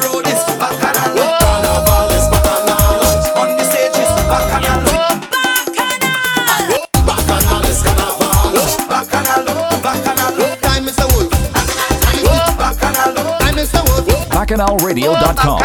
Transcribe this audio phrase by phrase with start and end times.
[14.29, 15.59] BacchanalRadio.com.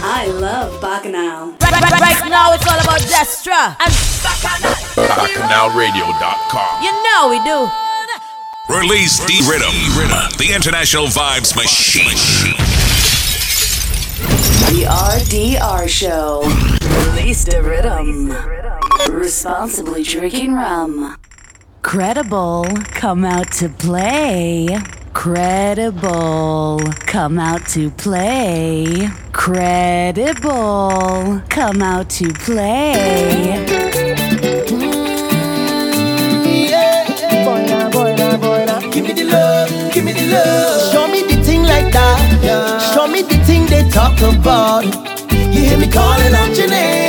[0.00, 1.67] I love Bacchanal.
[2.08, 3.92] Right now it's all about Destra and
[4.24, 6.82] BacchanalRadio.com.
[6.82, 7.68] You know we do.
[8.74, 9.74] Release the Rhythm,
[10.38, 12.16] the international vibes machine.
[14.72, 16.44] The RDR Show.
[17.12, 18.32] Release the rhythm.
[19.14, 21.18] Responsibly drinking rum.
[21.82, 24.78] Credible, come out to play.
[25.18, 26.78] Credible.
[27.00, 29.08] Come out to play.
[29.32, 30.52] Credible.
[31.48, 32.92] Come out to play.
[38.92, 40.92] Give me the love, give me the love.
[40.92, 42.92] Show me the thing like that.
[42.94, 44.84] Show me the thing they talk about.
[45.32, 47.07] You hear me calling out your name.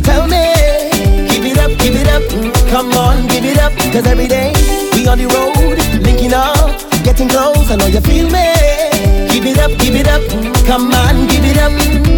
[0.00, 0.40] So tell me,
[1.28, 2.24] give it up, give it up.
[2.70, 3.72] Come on, give it up.
[3.92, 4.52] Cause every day
[4.94, 7.70] we on the road, linking up, getting close.
[7.70, 8.48] I know you feel me.
[9.28, 10.22] Give it up, give it up.
[10.64, 11.72] Come on, give it up.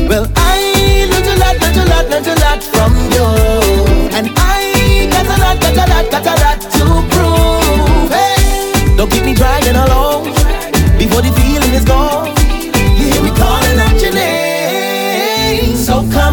[0.09, 3.27] Well, I learned a lot, learned a lot, learned a lot from you.
[4.15, 8.11] And I got a lot, got a lot, got a lot to prove.
[8.15, 10.31] Hey, don't keep me dragging along
[10.99, 12.31] before the feeling is gone.
[12.95, 15.75] You hear me calling out your name.
[15.75, 16.32] So come.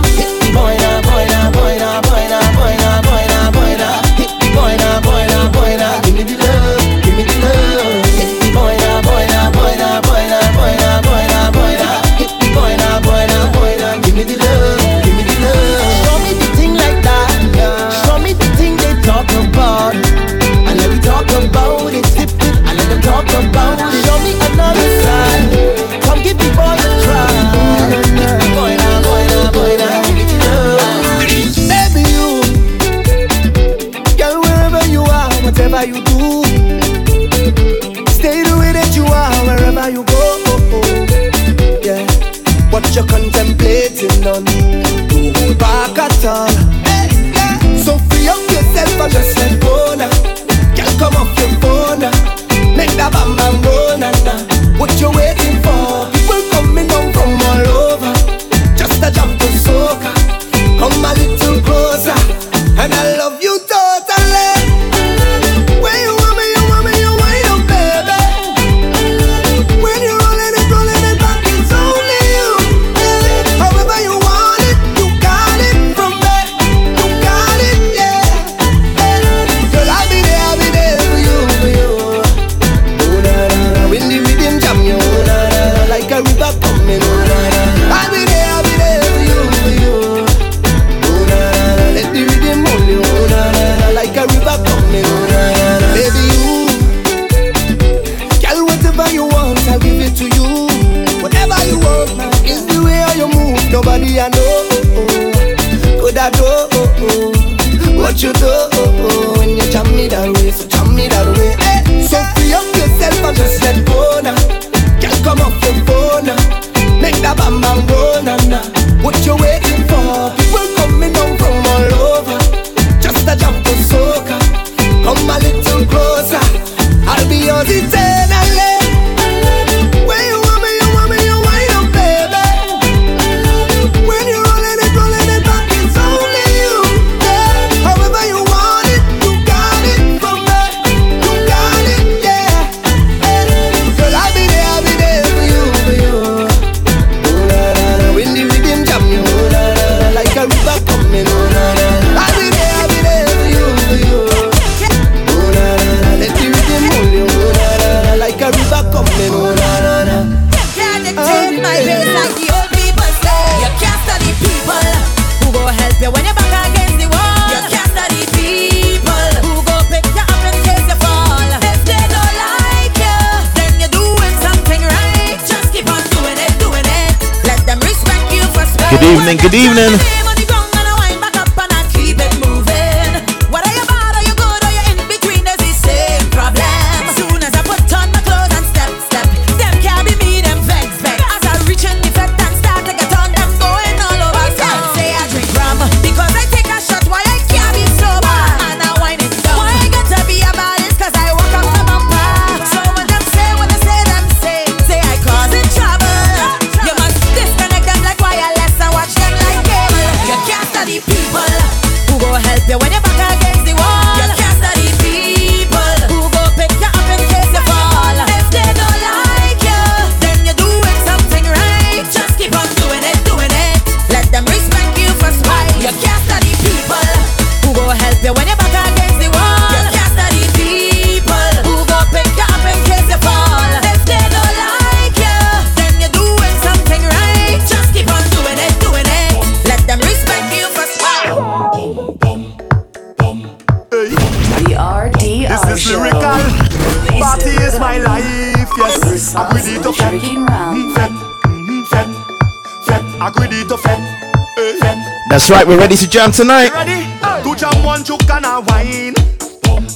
[255.50, 256.72] Right, we're ready to jam tonight.
[256.74, 257.10] Ready?
[257.42, 259.16] To jam one choke and a wine.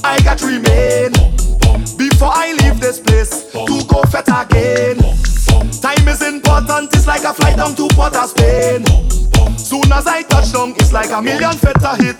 [0.02, 1.12] I got remain
[1.96, 4.98] before I leave this place to go fet again.
[5.80, 8.84] Time is important, it's like a flight down to Port Spain.
[9.56, 12.13] Soon as I touch down, it's like a million feta hitting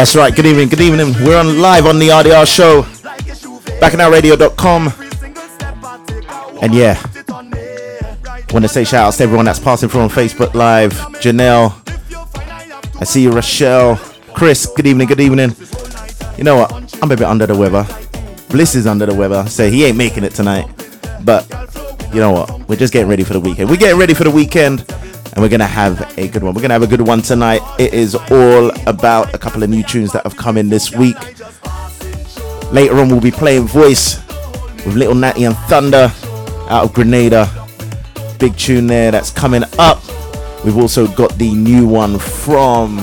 [0.00, 1.12] That's right, good evening, good evening.
[1.22, 2.84] We're on live on the RDR show,
[3.80, 4.94] bacchanalradio.com.
[6.62, 6.98] And yeah,
[8.50, 10.94] want to say shout outs to everyone that's passing through on Facebook Live.
[11.20, 11.74] Janelle,
[12.98, 13.96] I see you, Rochelle,
[14.32, 15.54] Chris, good evening, good evening.
[16.38, 16.72] You know what?
[17.02, 17.86] I'm a bit under the weather.
[18.48, 20.66] Bliss is under the weather, so he ain't making it tonight.
[21.26, 21.46] But
[22.14, 22.66] you know what?
[22.70, 23.68] We're just getting ready for the weekend.
[23.68, 24.89] We're getting ready for the weekend,
[25.32, 26.54] and we're gonna have a good one.
[26.54, 27.62] We're gonna have a good one tonight.
[27.78, 31.16] It is all about a couple of new tunes that have come in this week.
[32.72, 34.18] Later on, we'll be playing voice
[34.86, 36.12] with Little Natty and Thunder
[36.68, 37.48] out of Grenada.
[38.38, 40.02] Big tune there that's coming up.
[40.64, 42.98] We've also got the new one from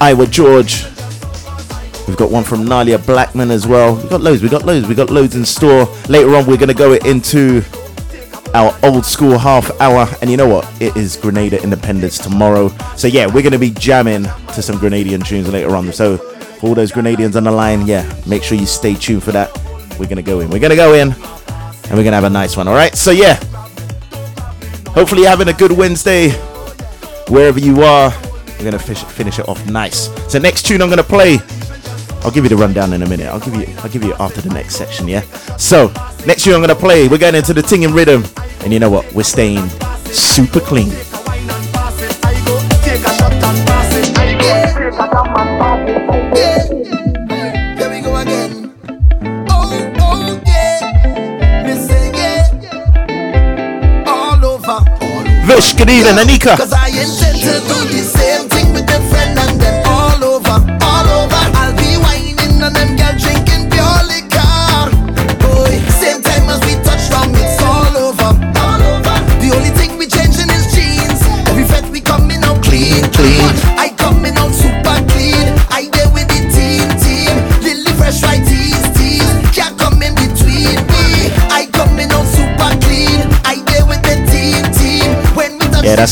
[0.00, 0.84] Iwer George.
[2.06, 3.94] We've got one from Nailah Blackman as well.
[3.94, 5.86] We've got loads, we've got loads, we've got loads in store.
[6.08, 7.62] Later on, we're going to go into
[8.54, 10.08] our old school half hour.
[10.20, 10.70] And you know what?
[10.80, 12.68] It is Grenada Independence tomorrow.
[12.96, 15.92] So yeah, we're going to be jamming to some Grenadian tunes later on.
[15.92, 19.32] So for all those Grenadians on the line, yeah, make sure you stay tuned for
[19.32, 19.54] that.
[19.98, 20.50] We're going to go in.
[20.50, 22.68] We're going to go in and we're going to have a nice one.
[22.68, 22.94] All right.
[22.94, 23.34] So yeah,
[24.90, 26.30] hopefully you're having a good Wednesday
[27.28, 28.10] wherever you are.
[28.58, 30.10] We're going to finish it off nice.
[30.30, 31.38] So next tune I'm going to play
[32.22, 33.26] I'll give you the rundown in a minute.
[33.26, 35.22] I'll give you I'll give you after the next section, yeah?
[35.56, 35.92] So,
[36.26, 38.24] next year I'm gonna play, we're going into the tinging rhythm.
[38.60, 39.10] And you know what?
[39.14, 39.68] We're staying
[40.06, 40.90] super clean.
[42.82, 43.20] Take a
[56.00, 56.18] wine and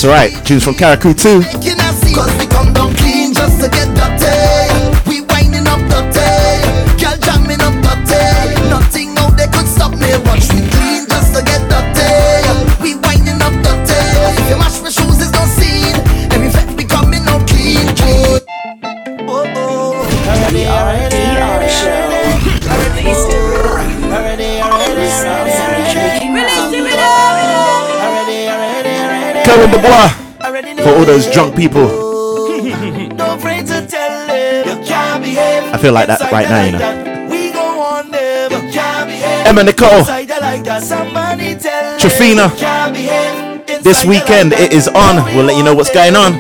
[0.01, 0.47] That's right.
[0.47, 1.43] Choose from Karakutu.
[1.43, 1.58] 2.
[29.49, 31.87] Drinking Release the for all those drunk people.
[33.89, 34.29] Tell.
[35.75, 36.79] I feel like that right now, you know.
[39.47, 39.89] Emma Nicole.
[39.89, 40.01] Tell.
[40.01, 40.29] Inside
[43.83, 45.25] This weekend it is on.
[45.35, 46.35] We'll let you know what's going on.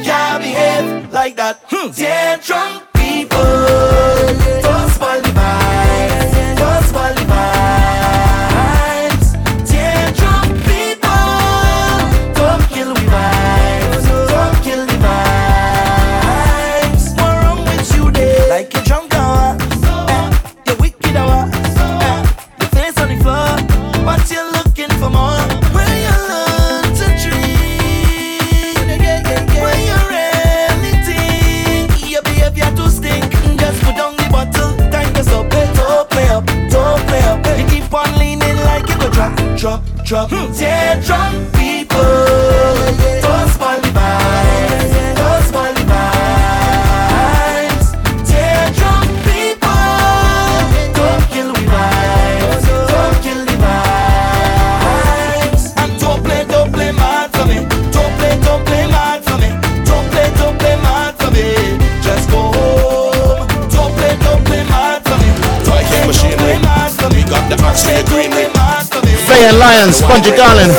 [69.58, 69.64] Me.
[69.64, 70.70] Faye and Lions, Bunji Garlin.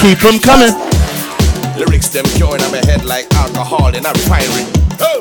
[0.00, 0.72] Keep them coming.
[1.76, 4.64] Lyrics them curing on my head like alcohol in a refinery.
[5.00, 5.20] Oh,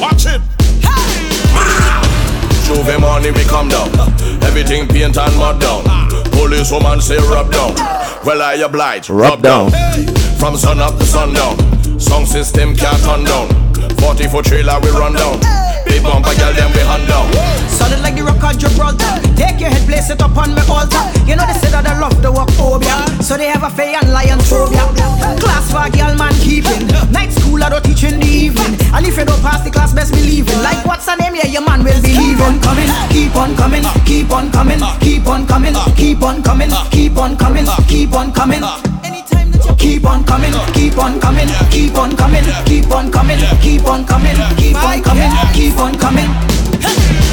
[0.00, 0.40] watch it.
[2.66, 3.88] Juve money we come down.
[4.42, 5.84] Everything paint and mud down.
[6.32, 7.74] Police woman say rub down.
[8.24, 9.10] Well I oblige.
[9.10, 9.70] Rub down.
[10.38, 11.56] From sun up to sundown.
[12.00, 13.48] Sound system can't turn down.
[13.98, 15.38] 40 foot trailer we run down.
[15.86, 17.32] Big bumper girl them we hand down.
[17.68, 19.23] Solid like the rock of Gibraltar.
[19.36, 21.02] Take your head, place it upon my altar.
[21.26, 22.94] You know they say that I love the walk phobia.
[23.22, 24.86] So they have a fair and lion phobia.
[25.40, 26.86] Class for a girl man keeping.
[27.10, 28.78] Night school I don't teach in the evening.
[28.94, 30.60] And if you don't pass the class, best believe it.
[30.62, 31.34] Like what's her name?
[31.34, 32.90] Yeah, your man will believe on coming.
[33.10, 33.84] Keep on coming.
[34.06, 34.80] Keep on coming.
[35.00, 35.74] Keep on coming.
[35.96, 36.70] Keep on coming.
[36.90, 37.66] Keep on coming.
[37.88, 38.62] Keep on coming.
[39.04, 43.38] Anytime that you keep on coming, keep on coming, keep on coming, keep on coming,
[43.60, 47.23] keep on coming, keep on coming, keep on coming.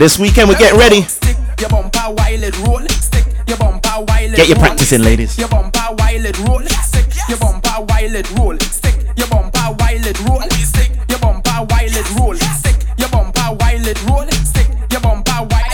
[0.00, 1.02] This weekend we're getting ready.
[1.02, 2.80] Stick your bumper while it roll.
[2.88, 5.36] Stick your bumper while it Get your practice in, ladies.
[5.36, 6.64] Your bumper while it roll.
[6.64, 8.56] Stick your bumper while it roll.
[8.60, 10.40] Stick your bumper while it roll.
[10.40, 12.32] Stick your bumper while it roll.
[12.32, 14.24] Stick your bumper while it roll.
[14.40, 15.68] Stick your bumper while.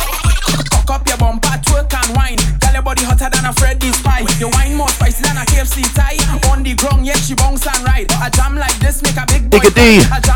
[0.74, 2.42] Cock up your bumper, twerk and wine.
[2.58, 4.26] Girl, your body hotter than a Freddy's pie.
[4.42, 6.18] Your wine more spicy than a KFC tie.
[6.50, 8.10] On the ground, yeah, she bounce and ride.
[8.18, 9.62] A jam like this make a big boy.
[9.62, 10.02] Bigger D.
[10.26, 10.35] jam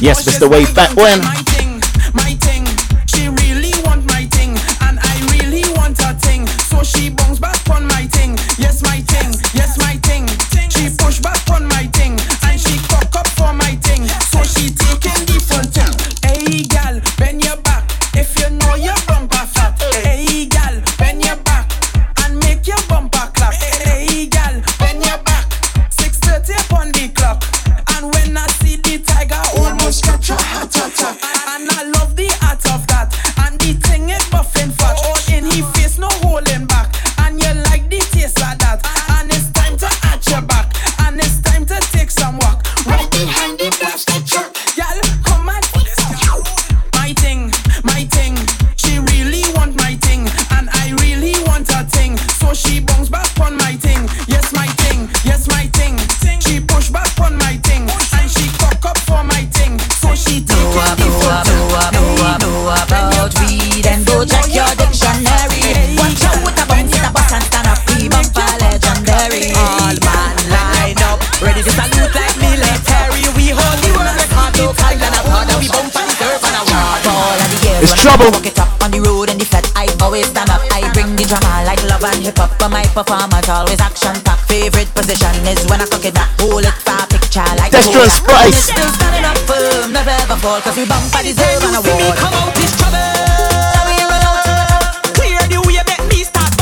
[0.00, 0.48] Yes, Mr.
[0.48, 1.37] Wave, my back when.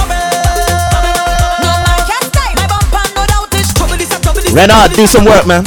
[0.05, 0.21] Bubble.
[1.65, 2.51] No man can stay.
[2.61, 4.53] My bumper no doubt is Trouble this trouble this.
[4.53, 5.65] Renard, do some work, man.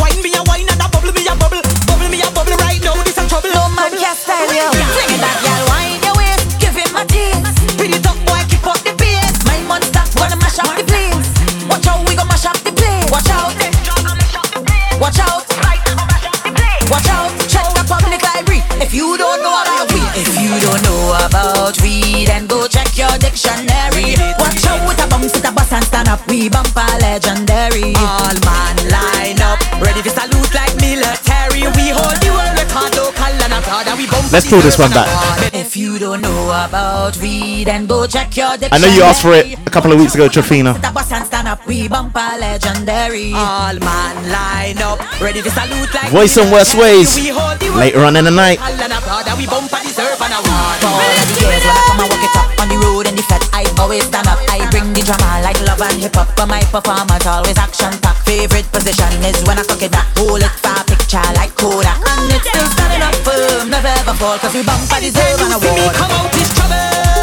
[34.31, 35.09] Let's pull this one back.
[35.53, 38.77] If you don't know about we, then go check your dictionary.
[38.77, 40.77] I know you asked for it a couple of weeks ago, Trafina.
[40.77, 43.33] The bus and stand up, we bumper legendary.
[43.33, 47.17] All man line up, ready to salute like Voice on West Ways.
[47.17, 48.62] We hold the world Later on in the night.
[48.62, 50.77] all and abroad, and we bumper deserve an award.
[50.77, 53.05] For all of the years when I come and walk it up on the road
[53.09, 54.38] in the fed, I always stand up.
[54.53, 58.29] I bring the drama like love and hip hop, but my performance always action packed.
[58.29, 61.48] Favorite position is when I cook it back, hold it for a picture like
[64.19, 65.63] fall, cause we bumper deserve award.
[65.63, 67.18] Me come out is trouble.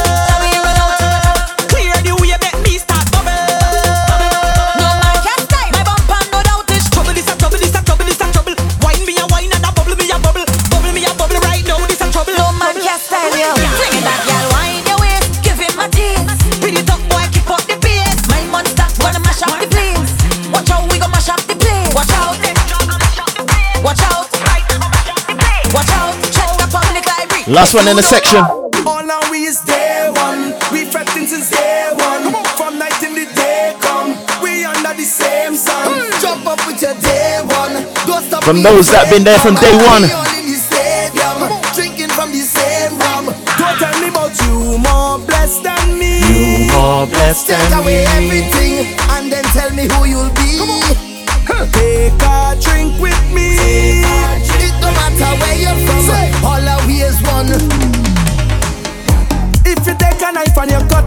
[27.46, 28.42] Last one in the section.
[28.42, 30.50] All now we is day one.
[30.72, 32.34] We fretting since day one.
[32.58, 34.18] From night in the day come.
[34.42, 35.86] We under the same sun.
[36.20, 37.86] Jump up with your day one.
[38.06, 40.02] Don't stop From those that been there from day one.
[40.02, 41.38] We all in the stadium.
[41.74, 43.30] Drinking from the same rum.
[43.58, 46.18] Don't tell me about you more blessed than me.
[46.26, 48.26] You more blessed Take than away me.
[48.26, 48.74] everything
[49.14, 50.45] and then tell me who you'll be.
[59.64, 61.05] If you take a knife and you cut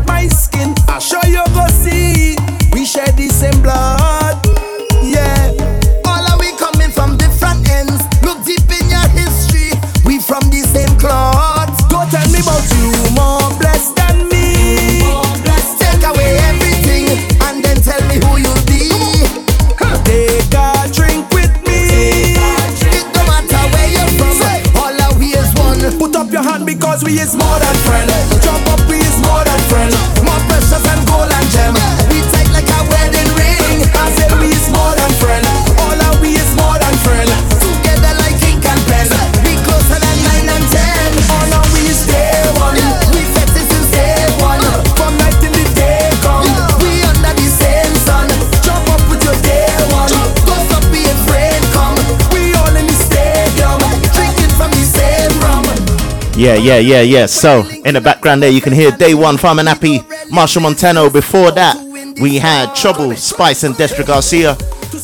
[56.40, 57.26] Yeah, yeah, yeah, yeah.
[57.26, 60.00] So, in the background there, you can hear Day One, Farmer Nappy,
[60.30, 61.10] Machel Montano.
[61.10, 61.76] Before that,
[62.22, 64.56] we had Trouble, Spice, and Destra Garcia.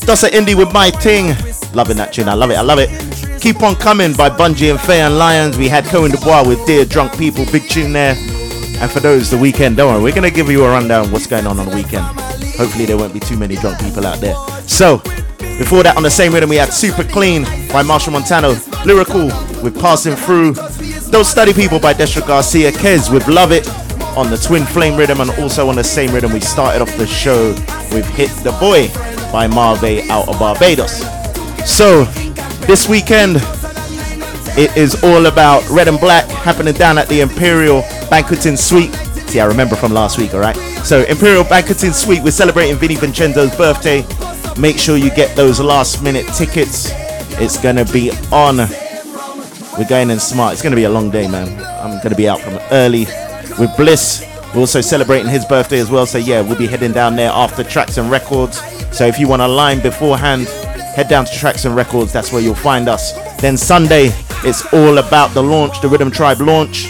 [0.08, 1.36] Dosa Indie with My Ting.
[1.74, 2.30] Loving that tune.
[2.30, 2.56] I love it.
[2.56, 3.42] I love it.
[3.42, 5.58] Keep on Coming by Bunji and Fay-Ann Lyons.
[5.58, 7.46] We had Kerwin Du Bois with Dear Drunk People.
[7.52, 8.16] Big tune there.
[8.80, 11.28] And for those, the weekend, don't worry, we're going to give you a rundown what's
[11.28, 12.06] going on on the weekend.
[12.56, 14.36] Hopefully, there won't be too many drunk people out there.
[14.68, 15.00] So,
[15.58, 19.26] before that, on the same rhythm, we had Super Clean by Machel Montano, Lyrical
[19.62, 20.54] with Passing Through,
[21.24, 23.68] Study People by Destra Garcia, Kes with Love It
[24.18, 27.08] on the Twin Flame rhythm, and also on the same rhythm, we started off the
[27.08, 27.50] show
[27.94, 28.88] with Hit the Boy
[29.32, 31.04] by Marve out of Barbados.
[31.66, 32.06] So,
[32.66, 33.38] this weekend,
[34.58, 38.94] it is all about Red and Black happening down at the Imperial Banqueting Suite.
[39.28, 40.58] See, I remember from last week, alright?
[40.84, 44.06] So, Imperial Banqueting Suite, we're celebrating Vinnie Vincenzo's birthday.
[44.60, 46.92] Make sure you get those last minute tickets.
[47.40, 48.68] It's gonna be on.
[49.78, 50.54] We're going in smart.
[50.54, 51.48] It's gonna be a long day, man.
[51.82, 53.06] I'm gonna be out from early
[53.60, 54.26] with Bliss.
[54.54, 56.06] We're also celebrating his birthday as well.
[56.06, 58.62] So, yeah, we'll be heading down there after Tracks and Records.
[58.96, 60.48] So, if you want a line beforehand,
[60.96, 62.14] head down to Tracks and Records.
[62.14, 63.12] That's where you'll find us.
[63.42, 64.12] Then Sunday,
[64.46, 66.86] it's all about the launch, the Rhythm Tribe launch.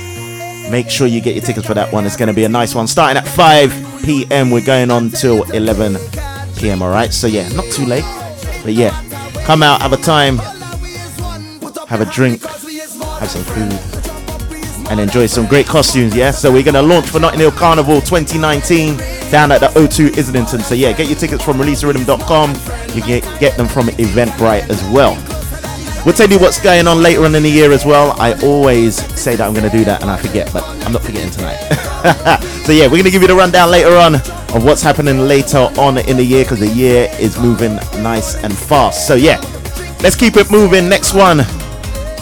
[0.69, 2.05] Make sure you get your tickets for that one.
[2.05, 2.85] It's going to be a nice one.
[2.85, 4.51] Starting at 5 p.m.
[4.51, 5.97] We're going on till 11
[6.57, 6.83] p.m.
[6.83, 7.11] All right.
[7.11, 8.05] So yeah, not too late,
[8.63, 8.91] but yeah,
[9.45, 10.37] come out, have a time,
[11.87, 12.43] have a drink,
[13.19, 16.15] have some food, and enjoy some great costumes.
[16.15, 16.31] Yeah.
[16.31, 18.97] So we're going to launch for Notting Hill Carnival 2019
[19.31, 20.59] down at the O2 Islington.
[20.59, 22.49] So yeah, get your tickets from releaserhythm.com.
[22.95, 25.15] You can get, get them from Eventbrite as well.
[26.05, 28.15] We'll tell you what's going on later on in the year as well.
[28.21, 31.01] I always say that I'm going to do that and I forget, but I'm not
[31.01, 31.57] forgetting tonight.
[32.63, 35.67] so yeah, we're going to give you the rundown later on of what's happening later
[35.79, 39.07] on in the year because the year is moving nice and fast.
[39.07, 39.39] So yeah,
[40.03, 40.87] let's keep it moving.
[40.87, 41.39] Next one,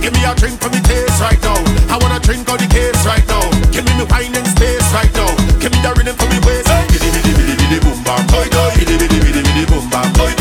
[0.00, 1.58] Give me a drink for me taste right now.
[1.92, 3.44] I wanna drink on the case right now.
[3.70, 5.28] Give me me wine and space right now.
[5.60, 6.68] Give me the rhythm for me waist.
[6.92, 8.70] Bidi bidi bidi bidi boom bam boy boy.
[8.78, 10.39] Bidi bidi bidi bidi boom bam.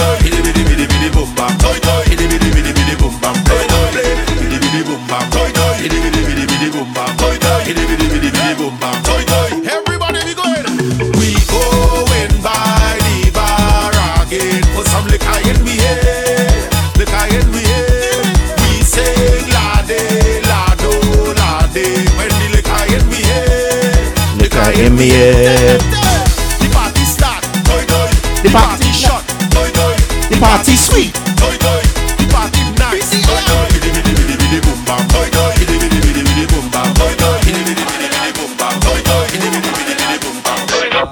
[24.87, 25.11] Me.
[25.11, 27.43] The party start.
[27.67, 28.09] Doi, doi.
[28.41, 29.27] The party shot.
[29.51, 29.95] Doi, doi.
[30.31, 31.13] The party sweet.
[31.35, 31.83] Doi, doi.
[32.15, 33.11] The party nice.
[33.27, 33.67] Doi, doi.
[33.75, 35.03] Bidi, bidi, bidi, bidi, boom, bam.
[35.11, 35.51] Doi, doi.
[35.59, 36.87] Bidi, bidi, bidi, bidi, boom, bam.
[36.95, 37.39] Doi, doi.
[37.43, 38.79] Bidi, bidi, bidi, bidi, boom, bam.
[38.79, 39.27] Doi, doi.
[39.27, 40.59] Bidi, bidi, bidi, bidi, boom, bam.
[40.71, 41.09] Doi, doi.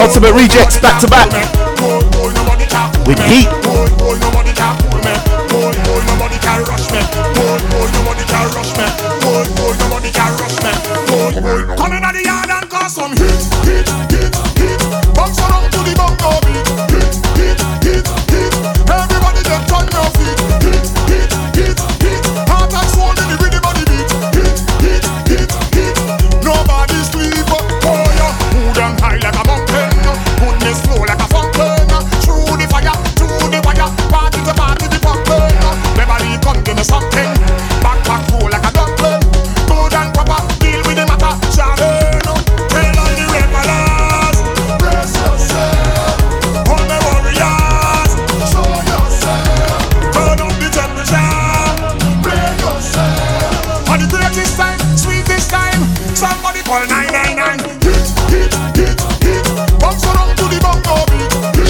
[0.00, 1.32] Ultimate rejects back to back
[3.06, 3.65] with heat.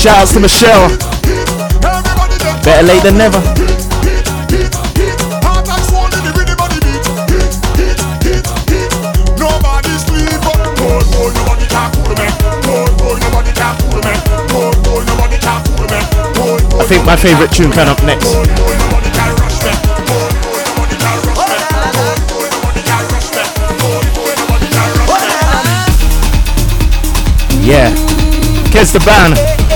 [0.06, 0.88] Shouts to Michelle.
[2.62, 3.38] Better late than never.
[16.78, 18.32] I think my favorite tune coming up next.
[27.66, 27.90] Yeah.
[28.70, 29.75] Kes the band.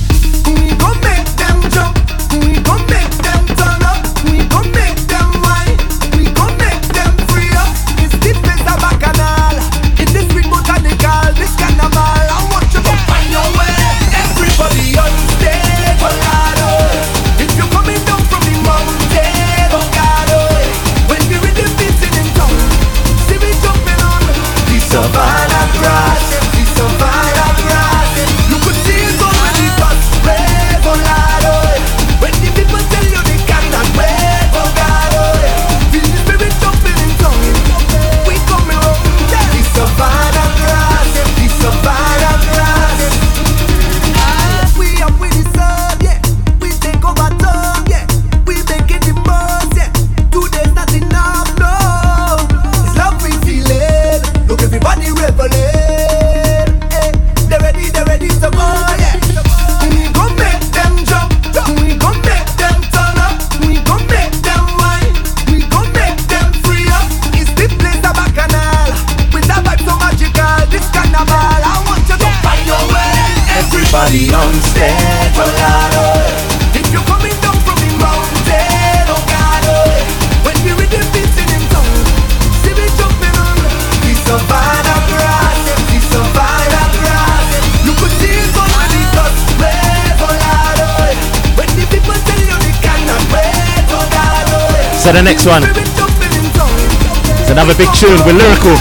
[95.01, 98.77] So the next one is another big tune with lyrical.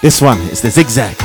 [0.00, 1.16] This one is the zigzag.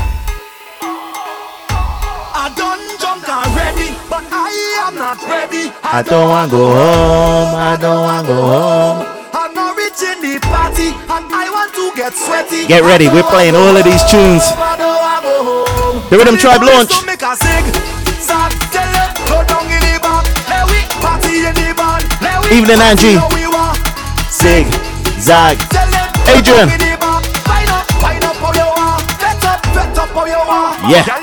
[5.85, 9.12] I don't wanna go home, I don't wanna go home
[12.67, 14.43] get ready, we're playing all of these tunes.
[14.55, 16.09] I don't wanna go home.
[16.09, 16.91] The Rhythm Tribe launch.
[16.91, 17.65] So make a zig,
[18.21, 18.51] zag,
[31.01, 31.22] tell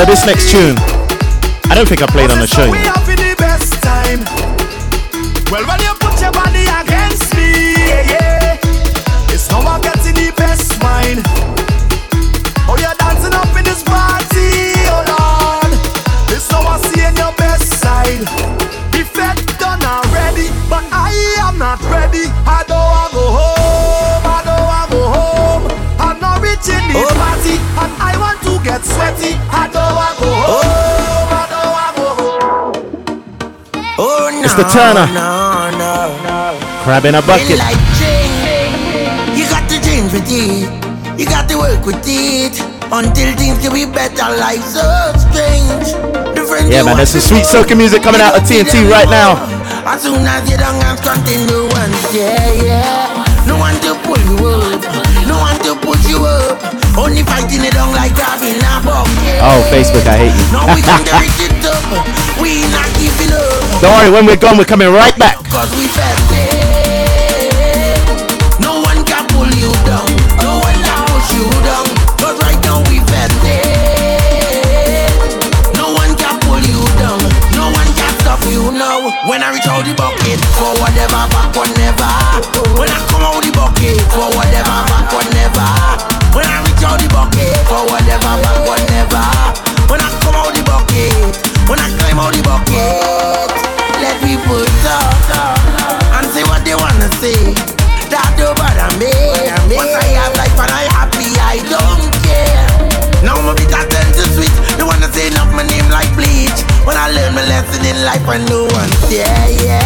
[0.00, 0.76] So this next tune,
[1.68, 3.09] I don't think I played on the show.
[34.60, 35.08] The Turner.
[35.16, 36.60] No, no, no.
[36.84, 37.56] Crab in a bucket.
[37.56, 37.80] Like
[39.32, 40.68] you got to change with it.
[41.16, 42.60] You got to work with it
[42.92, 44.28] until things can be better.
[44.36, 44.84] Life so
[45.16, 45.96] strange.
[46.68, 49.40] Yeah, man, there's some sweet soca music coming out of TNT right now.
[49.88, 53.24] As soon as you don't have continuance, yeah, yeah.
[53.48, 54.69] No one to pull you up,
[56.98, 58.82] Only fighting it on like grabbing a.
[59.42, 60.46] Oh, Facebook, I hate you.
[60.52, 61.80] Now we can reach it up,
[62.42, 63.80] we not giving up.
[63.80, 65.36] Don't worry, when we're gone, we're coming right back.
[65.48, 65.88] Cause we.
[68.60, 70.04] No one can pull you down.
[70.44, 71.86] No one can push you down.
[72.20, 73.00] Cause right now we.
[75.78, 77.22] No one can pull you down.
[77.56, 79.08] No one can stop you now.
[79.24, 81.54] When I reach out the bucket, for whatever, back.
[82.76, 84.49] When I come out the bucket, for whatever,
[101.50, 102.62] I don't care.
[103.26, 104.54] Now my bitter turn to sweet.
[104.78, 106.62] They wanna say enough my name like bleach.
[106.86, 108.90] When I learn my lesson in life, I know one.
[109.10, 109.82] Yeah, yeah.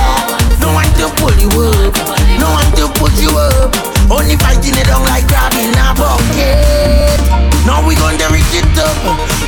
[0.60, 1.96] No one to pull you up.
[2.36, 3.72] No one to put you up.
[4.12, 7.16] Only fighting it on like grabbing a bucket.
[7.64, 9.00] Now we gonna reach it up.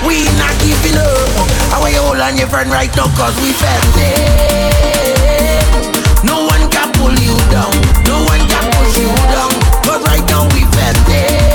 [0.08, 1.36] We not giving up.
[1.68, 5.68] I want you hold on your friend right now, cause we felt it.
[6.24, 7.76] No one can pull you down.
[8.08, 9.52] No one can push you down.
[9.84, 11.45] Cause right now we felt it.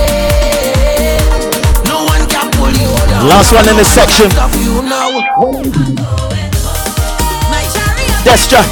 [3.22, 4.28] Last one in this section.
[8.24, 8.62] Destra.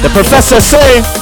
[0.00, 1.19] The professor say,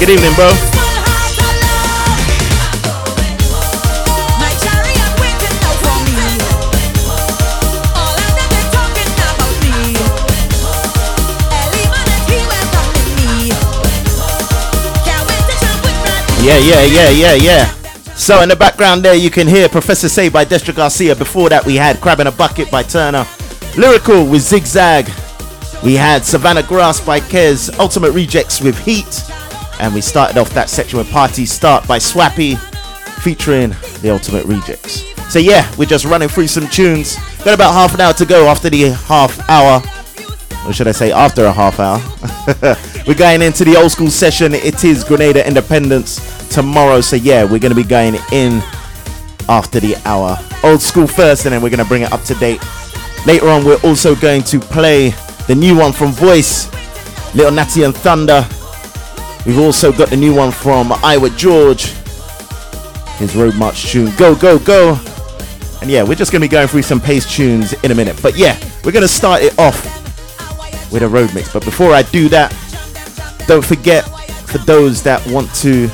[0.00, 0.48] Good evening, bro.
[16.42, 17.74] Yeah, yeah, yeah, yeah, yeah.
[18.14, 21.14] So in the background there, you can hear Professor Say by Destra Garcia.
[21.14, 23.26] Before that, we had Crab in a Bucket by Turner.
[23.76, 25.10] Lyrical with Zigzag.
[25.82, 27.78] We had Savannah Grass by Kes.
[27.78, 29.24] Ultimate Rejects with Heat.
[29.80, 32.58] And we started off that section with Party Start by Swappi
[33.22, 33.70] featuring
[34.02, 35.04] the Ultimate Rejects.
[35.32, 37.16] So yeah, we're just running through some tunes.
[37.44, 39.82] Got about half an hour to go after the half hour.
[40.66, 41.98] Or should I say after a half hour?
[43.06, 44.52] we're going into the old school session.
[44.52, 47.00] It is Grenada Independence tomorrow.
[47.00, 48.60] So yeah, we're going to be going in
[49.48, 50.36] after the hour.
[50.62, 52.60] Old school first, and then we're going to bring it up to date.
[53.26, 55.14] Later on, we're also going to play
[55.50, 56.72] the new one from Voice,
[57.34, 58.46] Little Natty and Thunder.
[59.44, 61.86] We've also got the new one from Iwer George,
[63.18, 64.96] his Road March tune, Go, Go, Go.
[65.82, 68.16] And yeah, we're just going to be going through some pace tunes in a minute.
[68.22, 69.82] But yeah, we're going to start it off
[70.92, 71.52] with a road mix.
[71.52, 72.50] But before I do that,
[73.48, 74.04] don't forget
[74.46, 75.88] for those that want to,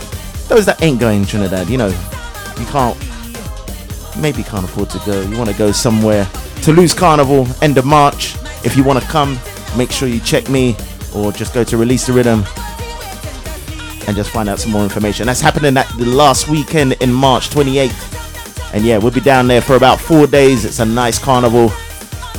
[0.48, 2.94] those that ain't going Trinidad, you know, you can't,
[4.18, 5.22] maybe can't afford to go.
[5.22, 6.28] You want to go somewhere.
[6.60, 8.36] Toulouse Carnival, end of March.
[8.66, 9.38] If you want to come,
[9.78, 10.74] make sure you check me
[11.14, 12.44] or just go to Release the Rhythm
[14.08, 15.26] and just find out some more information.
[15.26, 18.74] That's happening at the last weekend in March 28th.
[18.74, 20.64] And yeah, we'll be down there for about four days.
[20.64, 21.70] It's a nice carnival.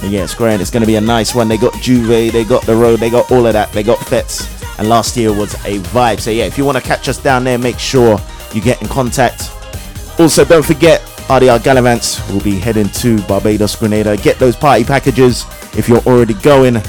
[0.02, 0.60] And yeah, it's great.
[0.60, 1.48] It's going to be a nice one.
[1.48, 3.72] They got J'ouvert, they got the road, they got all of that.
[3.72, 4.48] They got Fets.
[4.80, 6.20] And last year was a vibe.
[6.20, 8.20] So yeah, if you want to catch us down there, make sure
[8.54, 9.50] you get in contact.
[10.20, 14.18] Also, don't forget, RDR Gallivants will be heading to Barbados, Grenada.
[14.18, 16.82] Get those party packages if you're already going.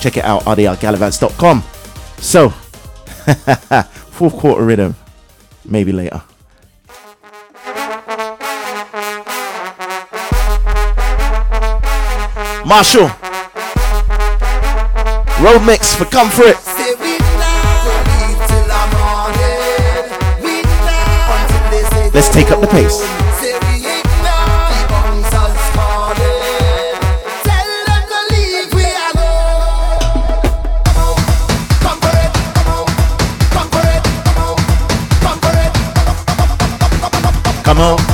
[0.00, 1.62] Check it out, rdrgallivants.com.
[2.18, 2.50] So,
[4.10, 4.96] fourth quarter rhythm,
[5.64, 6.22] maybe later.
[12.64, 13.10] Machel.
[15.42, 16.56] Road mix for comfort.
[22.14, 23.33] Let's take up the pace.
[37.84, 38.13] Come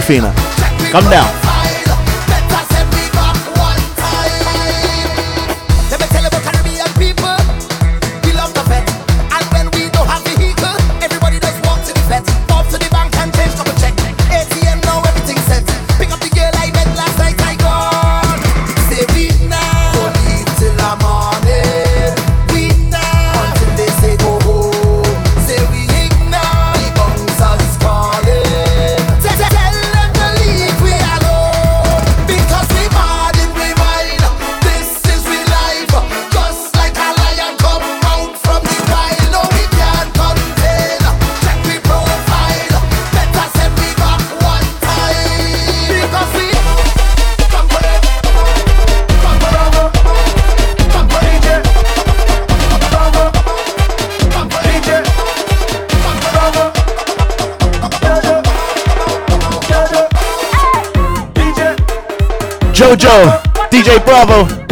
[0.00, 0.32] come.
[0.90, 1.51] Come down.
[63.70, 64.71] DJ Bravo.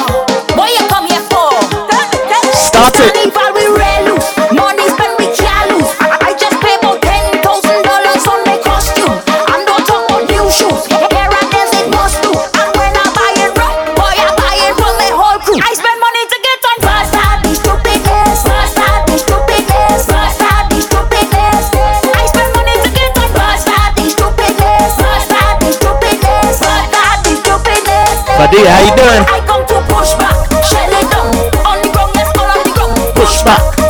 [28.51, 29.23] day, how you doing?
[29.27, 30.35] I come to push back,
[30.67, 31.31] shell it down.
[31.65, 33.15] On the ground, let's all on the ground.
[33.15, 33.80] Push back.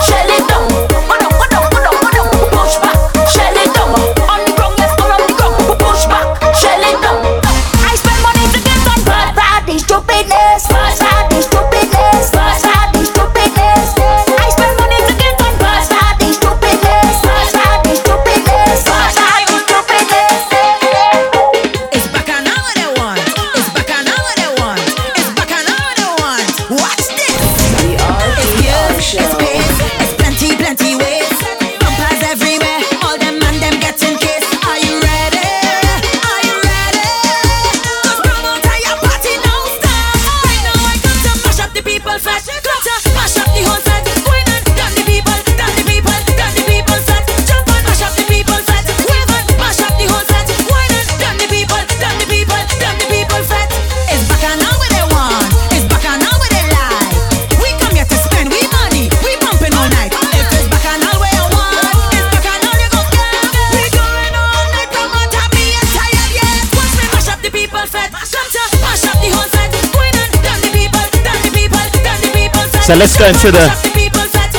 [72.92, 73.72] So let's go into the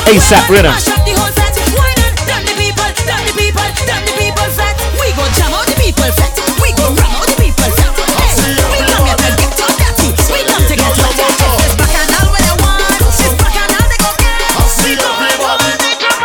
[0.09, 0.73] ASAP rhythm.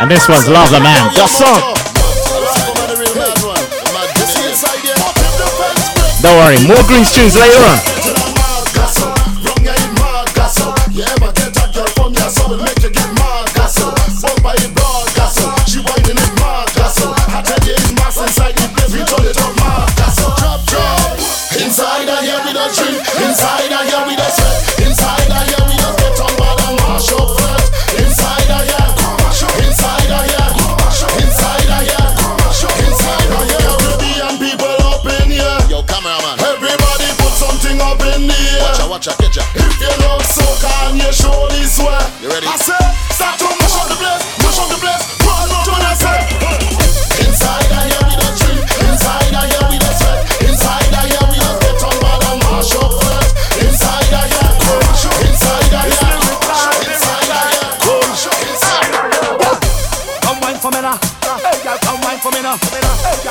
[0.00, 1.12] And this one's Love the Man.
[1.12, 1.60] That song.
[6.22, 7.97] Don't worry, more Greens tunes later on.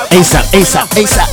[0.09, 1.27] ASAP, ASAP, ASAP.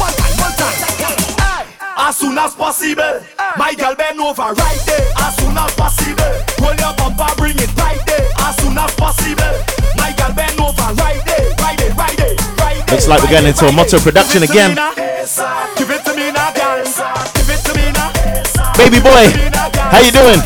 [1.97, 3.21] As soon as possible,
[3.57, 5.07] my girl bend over right there.
[5.19, 8.29] As soon as possible, roll your bumper, bring it right there.
[8.41, 9.55] As soon as possible,
[9.97, 12.95] my girl bend over right there, right there, right there, right there.
[12.97, 14.75] Looks like we're getting into a motto production again.
[15.77, 16.85] Give it to me now, girl.
[17.35, 18.11] Give it to me now.
[18.77, 19.31] Baby boy,
[19.95, 20.41] how you doing?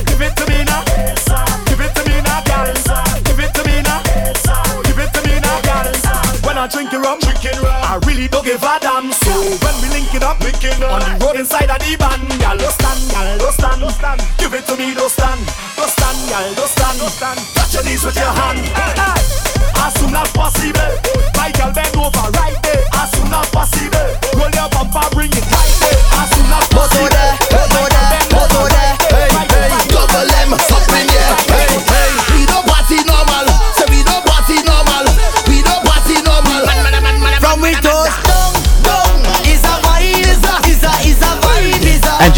[11.88, 12.37] Taliban.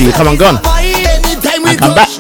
[0.00, 0.16] energy.
[0.16, 0.60] Come and gone.
[0.64, 2.19] I come back.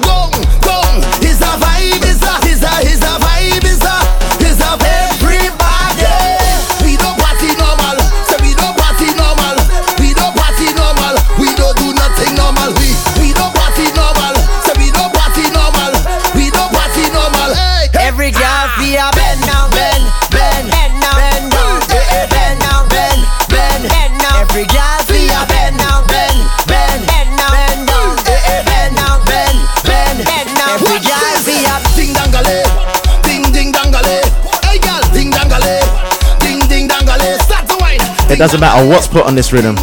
[38.40, 39.76] Doesn't matter what's put on this rhythm.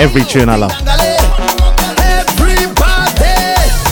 [0.00, 0.72] Every tune I love.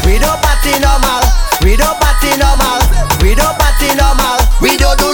[0.08, 1.20] We don't party normal.
[1.60, 2.80] We don't party normal.
[3.20, 4.40] We don't party normal.
[4.64, 5.12] We don't do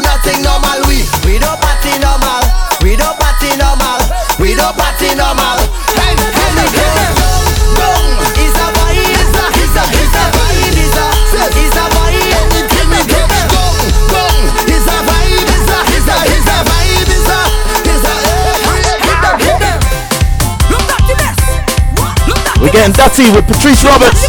[22.89, 24.29] and Dutty with Patrice Roberts.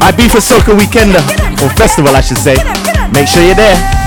[0.00, 1.20] I be for Soca Weekender,
[1.62, 2.56] or festival I should say.
[3.12, 4.03] Make sure you're there.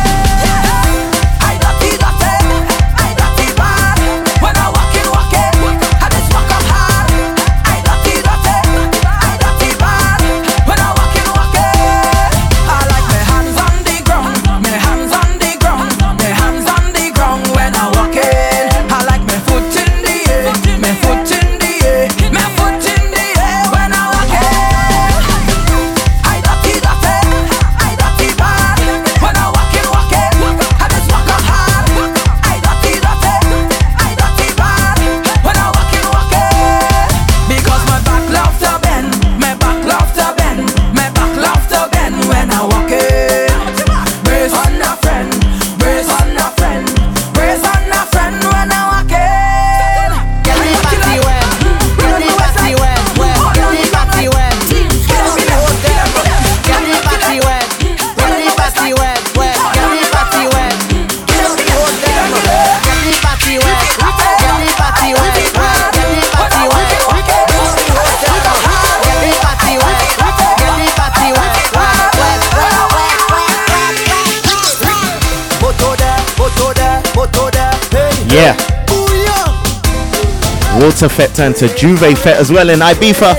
[80.79, 83.33] Walter Fett and to Juve Fett as well in Ibiza.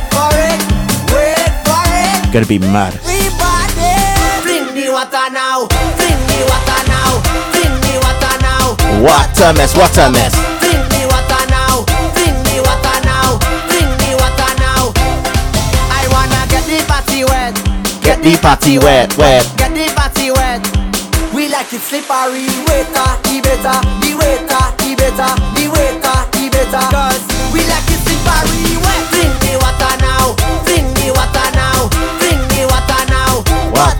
[2.32, 2.94] Gonna be mad.
[9.00, 10.34] What a mess, what a mess.
[18.02, 19.44] Get the party wet, wet.
[19.56, 20.64] Get the party wet.
[21.34, 22.48] We like it slippery.
[22.66, 23.08] Waiter,
[23.44, 23.78] better.
[24.00, 24.64] The waiter,
[24.96, 25.30] better.
[25.54, 26.18] The waiter,
[26.50, 26.84] better.
[26.88, 27.17] Girl,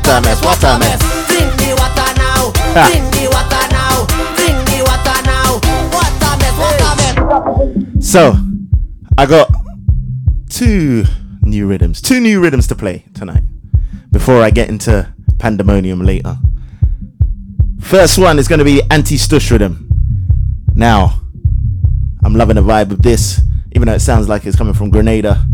[0.08, 1.00] mess, mess.
[1.28, 1.84] Drink the ah.
[1.84, 2.40] water now,
[2.88, 5.60] drink the water now, drink the water now.
[6.38, 8.06] Mess, mess.
[8.06, 8.34] So,
[9.18, 9.50] I got
[10.48, 11.04] two
[11.42, 13.42] new rhythms, two new rhythms to play tonight
[14.10, 16.38] before I get into pandemonium later.
[17.80, 19.88] First one is going to be anti stush rhythm.
[20.74, 21.20] Now,
[22.24, 23.42] I'm loving the vibe of this,
[23.72, 25.44] even though it sounds like it's coming from Grenada.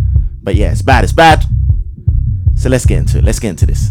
[0.43, 1.45] But yeah, it's bad, it's bad.
[2.57, 3.25] So let's get into it.
[3.25, 3.91] Let's get into this.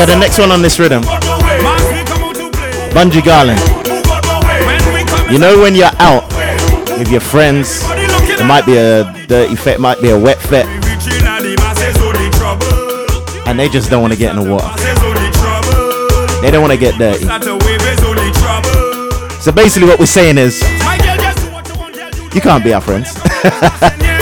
[0.00, 1.02] So the next one on this rhythm,
[2.94, 3.58] Bunji Garlin.
[5.30, 6.26] You know when you're out
[6.98, 10.64] with your friends, it might be a dirty fit, might be a wet fit,
[13.46, 14.74] and they just don't want to get in the water.
[16.40, 17.26] They don't want to get dirty.
[19.42, 20.62] So basically, what we're saying is,
[22.34, 23.20] you can't be our friends.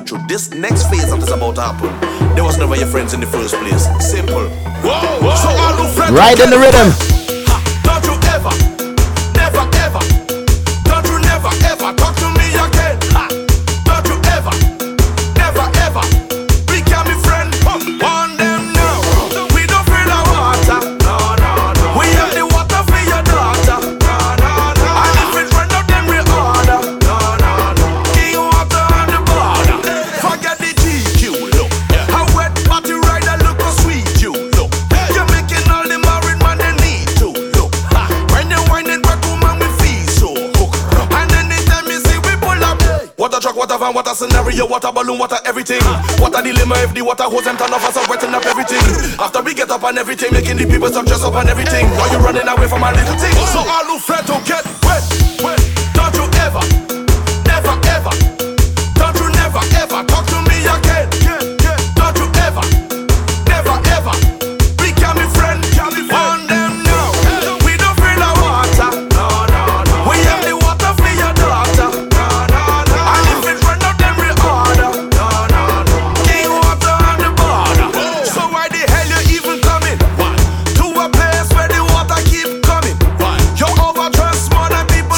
[0.00, 0.24] future.
[0.28, 2.34] This next phase that is about to happen.
[2.34, 3.84] There was never your friends in the first place.
[4.10, 4.48] Simple.
[4.82, 7.09] Whoa, whoa, so, friends, right in the rhythm.
[43.90, 45.82] man, what a scenario, what a balloon, what a everything.
[46.18, 48.82] What a dilemma if the water hose and turn off us up, wetting up everything.
[49.18, 51.86] After we get up and everything, making the people stop dress up and everything.
[51.98, 53.32] Why you running away from my little thing?
[53.52, 54.79] So all who fled to get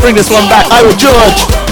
[0.00, 0.66] bring this one back.
[0.72, 1.69] I will judge.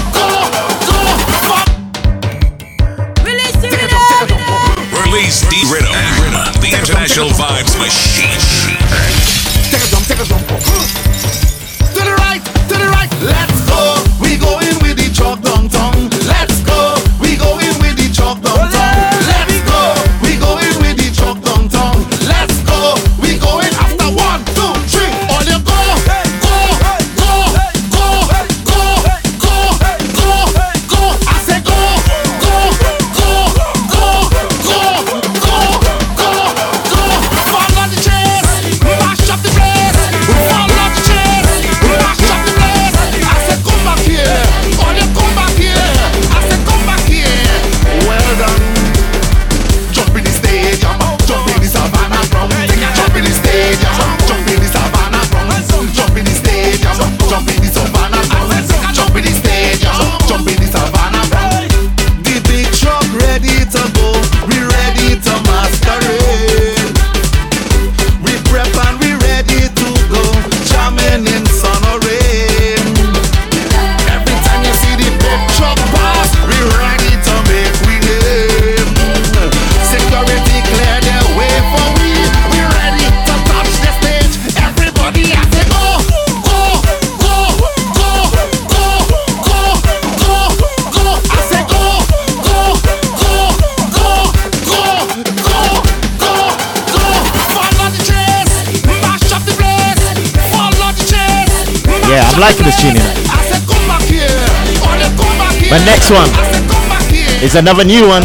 [106.09, 108.23] This one is another new one.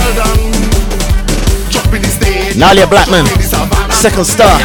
[2.57, 3.27] Nailah Blackman,
[3.93, 4.59] second star.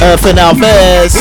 [0.00, 1.14] Earth and Alves.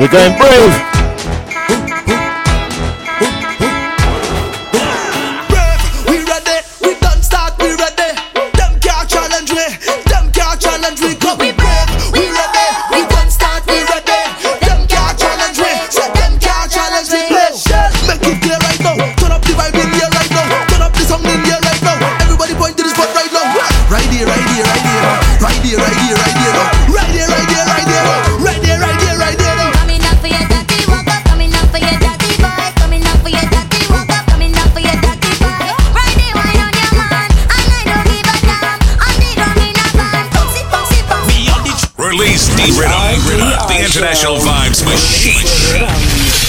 [0.00, 0.91] We're going brave.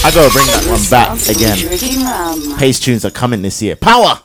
[0.04, 2.52] I gotta bring that one back again.
[2.52, 3.74] Um, Pace tunes are coming this year.
[3.74, 4.20] Power!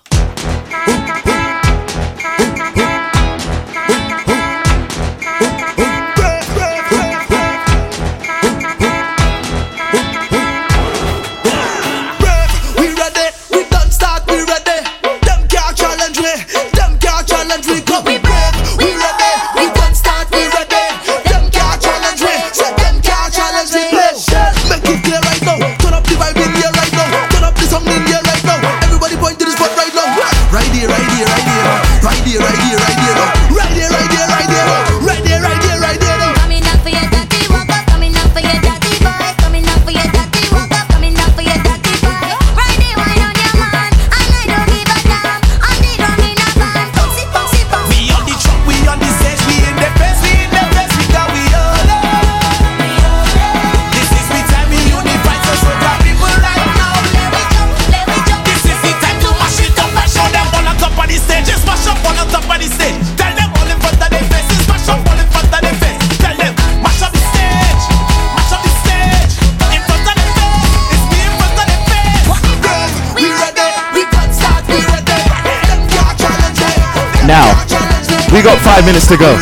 [78.80, 79.36] five minutes to go.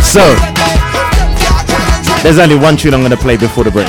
[0.00, 0.22] So,
[2.22, 3.86] there's only one tune I'm going to play before the break.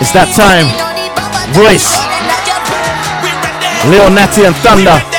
[0.00, 0.72] It's that time.
[1.52, 2.00] Voice.
[3.90, 5.13] Lil Natty and Thunder.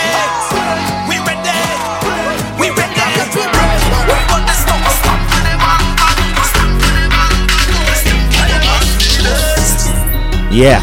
[10.55, 10.79] Yeah.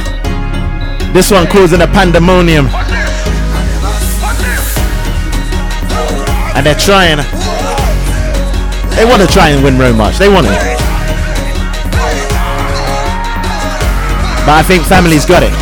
[1.15, 2.67] This one causing a pandemonium.
[6.55, 7.17] And they're trying.
[8.97, 10.53] They want to try and win Road March They want it.
[14.45, 15.62] But I think family's got it.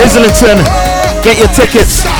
[0.00, 0.58] Islington,
[1.22, 2.17] get your tickets.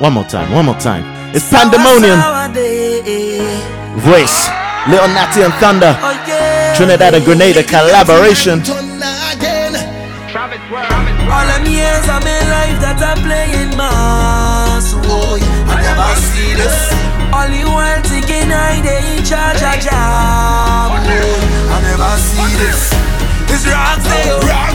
[0.00, 1.04] One more time, one more time.
[1.36, 2.16] It's pandemonium.
[4.00, 4.48] Voice,
[4.88, 5.92] Little Natty and Thunder.
[6.74, 8.62] Trinidad and Grenada collaboration.
[11.30, 15.36] All them years of my life that I play in mass oh,
[15.68, 16.90] I never see this
[17.30, 22.94] All the world thinking I they charge a job oh, I never see this
[23.52, 24.69] It's rocks they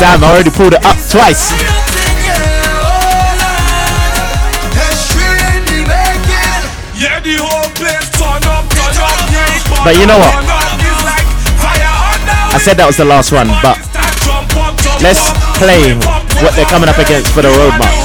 [0.00, 1.50] I've already pulled it up twice.
[9.82, 10.34] But you know what?
[12.54, 13.74] I said that was the last one, but
[15.02, 15.18] let's
[15.58, 15.94] play
[16.44, 17.97] what they're coming up against for the Road March.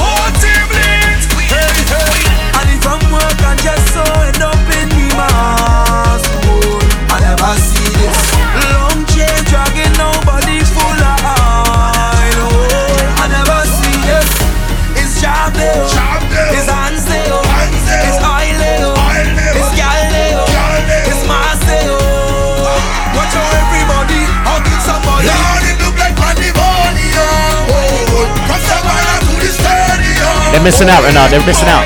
[30.64, 31.28] missing out right now.
[31.28, 31.84] They're missing out.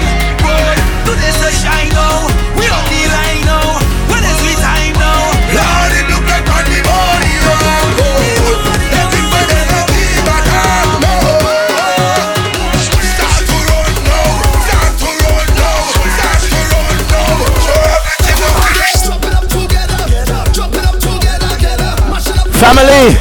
[22.58, 23.14] Family!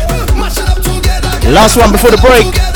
[1.51, 2.66] Last one before the break.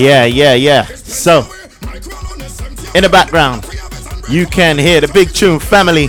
[0.00, 0.84] Yeah, yeah, yeah.
[0.84, 1.40] So,
[2.94, 3.68] in the background,
[4.30, 6.08] you can hear the big tune family,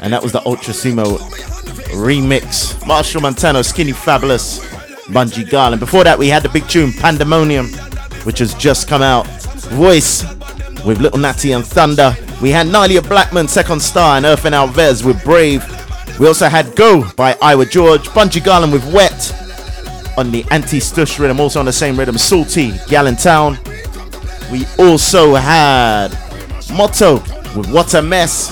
[0.00, 1.18] and that was the Ultra Simmo
[1.92, 2.72] remix.
[2.84, 4.60] Machel Montano, Skinny Fabulous,
[5.08, 5.78] Bunji Garlin.
[5.78, 7.66] Before that, we had the big tune Pandemonium,
[8.24, 9.26] which has just come out.
[9.68, 10.22] Voice
[10.86, 12.16] with Little Natty and Thunder.
[12.40, 15.62] We had Nailah Blackman, Second Star, and Earth and Alves with Brave.
[16.18, 19.39] We also had Go by Iwer George, Bunji Garlin with Wet
[20.16, 23.58] on the anti-stush rhythm, also on the same rhythm, Salty, Gallentown.
[24.50, 26.08] We also had
[26.72, 27.14] Motto
[27.56, 28.50] with What a Mess,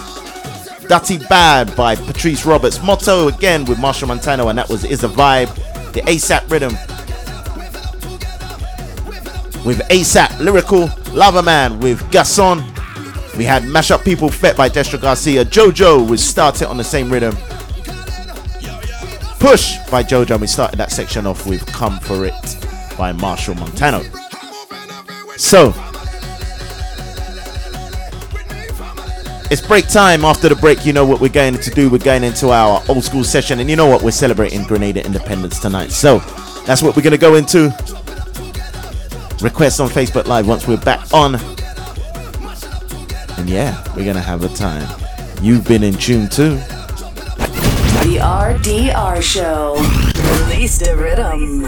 [0.89, 5.09] Dirty Bad by Patrice Roberts, Motto again with Machel Montano, and that was Is a
[5.09, 5.53] Vibe,
[5.93, 6.73] the ASAP rhythm
[9.65, 12.61] with ASAP, Lyrical, Lava Man with Gasson.
[13.37, 17.13] We had Mashup People Fet by Destra Garcia, Jojo was Start It on the same
[17.13, 17.37] rhythm.
[19.39, 20.33] Push by Jojo.
[20.33, 22.33] And we started that section off with Come For It
[22.99, 24.03] by Machel Montano.
[25.37, 25.73] So,
[29.51, 30.25] it's break time.
[30.25, 31.89] After the break, you know what we're going to do.
[31.89, 33.61] We're going into our old school session.
[33.61, 34.03] And you know what?
[34.03, 35.93] We're celebrating Grenada independence tonight.
[35.93, 36.19] So,
[36.67, 37.67] that's what we're going to go into.
[39.41, 41.37] Requests on Facebook Live once we're back on.
[43.39, 44.87] And yeah, we're going to have a time.
[45.41, 46.61] You've been in tune too.
[48.03, 49.77] The RDR Show.
[50.47, 51.67] Release the rhythm.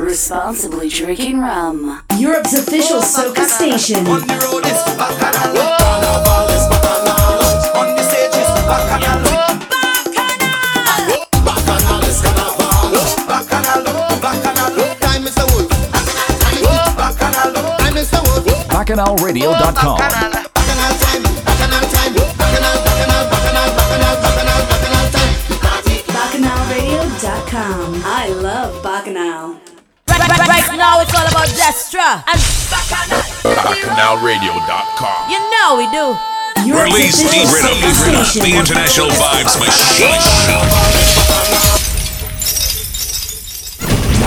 [0.00, 2.02] Responsibly drinking rum.
[2.18, 4.06] Europe's official soca station.
[4.06, 5.56] On the road is Bacchanal.
[7.80, 8.50] On the stage is
[27.60, 28.00] Bacchanal.
[28.06, 29.60] I love Bacchanal.
[30.08, 32.40] Right, right, right now it's all about Destra and
[32.72, 33.20] Bacchanal.
[33.44, 35.30] BacchanalRadio.com.
[35.30, 36.16] You know we do.
[36.66, 37.76] You're Release the Rhythm,
[38.40, 40.08] the international vibes machine.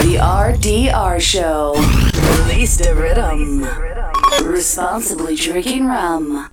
[0.04, 1.74] The RDR Show.
[2.46, 3.66] Release the rhythm.
[4.48, 6.52] Responsibly drinking rum.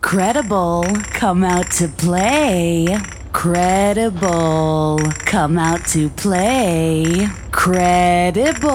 [0.00, 2.98] Credible, come out to play.
[3.32, 7.28] Credible, come out to play.
[7.52, 8.70] Credible,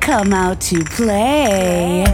[0.00, 2.04] come out to play.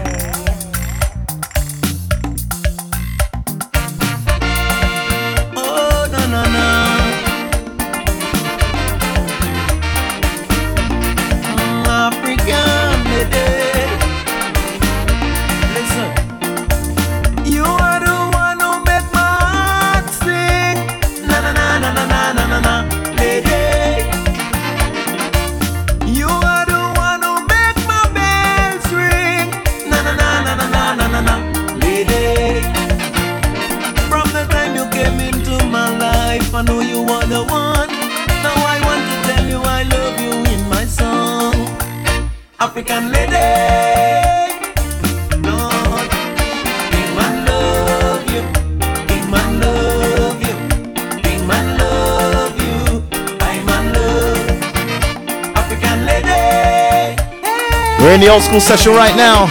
[58.18, 59.46] in the old school session right now.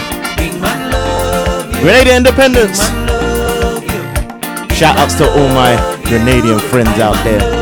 [1.80, 2.78] Grenada Independence.
[4.76, 7.57] Shout outs to all my Grenadian friends out there.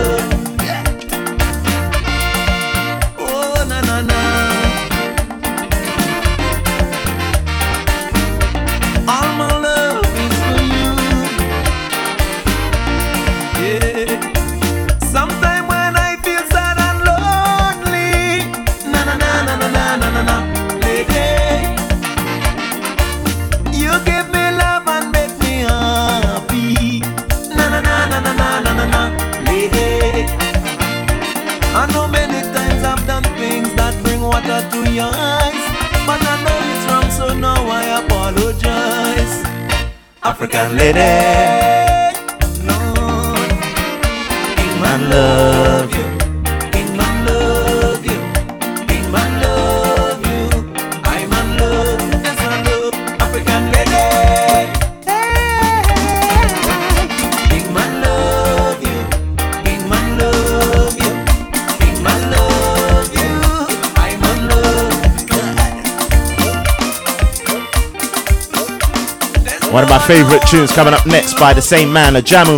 [70.07, 72.57] favorite tunes coming up next by the same man, Ajamu.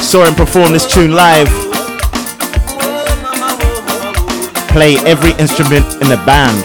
[0.00, 1.48] Saw him perform this tune live.
[4.70, 6.56] Play every instrument in the band.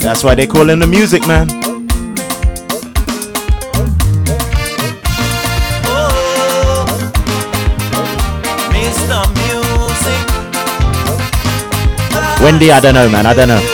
[0.00, 1.48] That's why they call him the music man.
[5.86, 6.84] Oh,
[12.42, 13.24] Wendy, I don't know, man.
[13.24, 13.73] I don't know.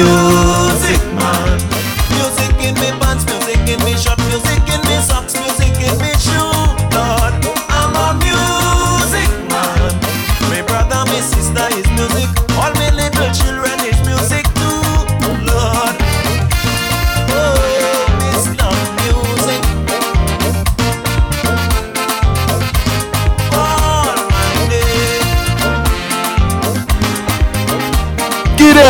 [0.00, 0.49] Senhor.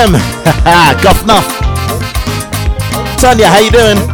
[0.00, 0.12] them.
[1.02, 1.26] Guff
[3.20, 4.09] Tanya, how you doing?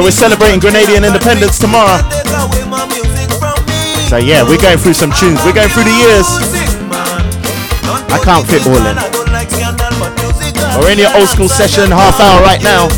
[0.00, 2.00] So we're celebrating Grenadian independence tomorrow.
[4.08, 5.44] So yeah, we're going through some tunes.
[5.44, 6.24] We're going through the years.
[8.08, 8.96] I can't fit all in.
[10.80, 12.88] We're in your old school session, half hour right now.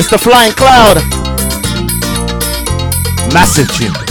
[0.00, 0.96] It's the Flying Cloud.
[3.34, 4.09] Messaging.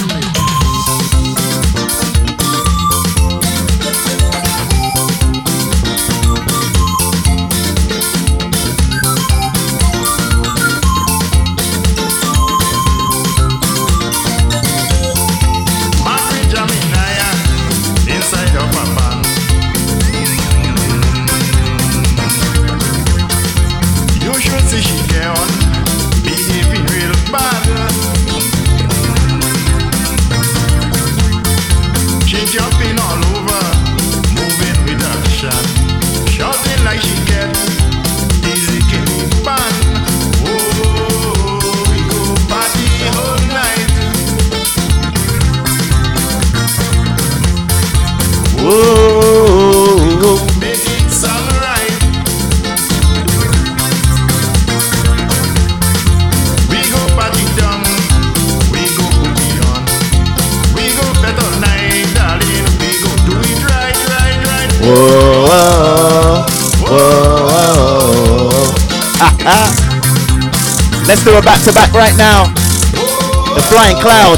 [72.29, 72.45] now.
[73.55, 74.37] The Flying Cloud.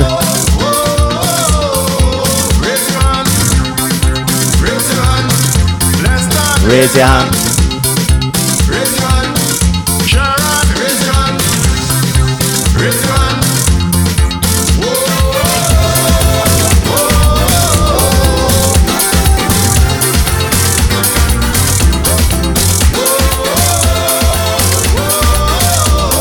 [6.71, 7.35] Raise your hand.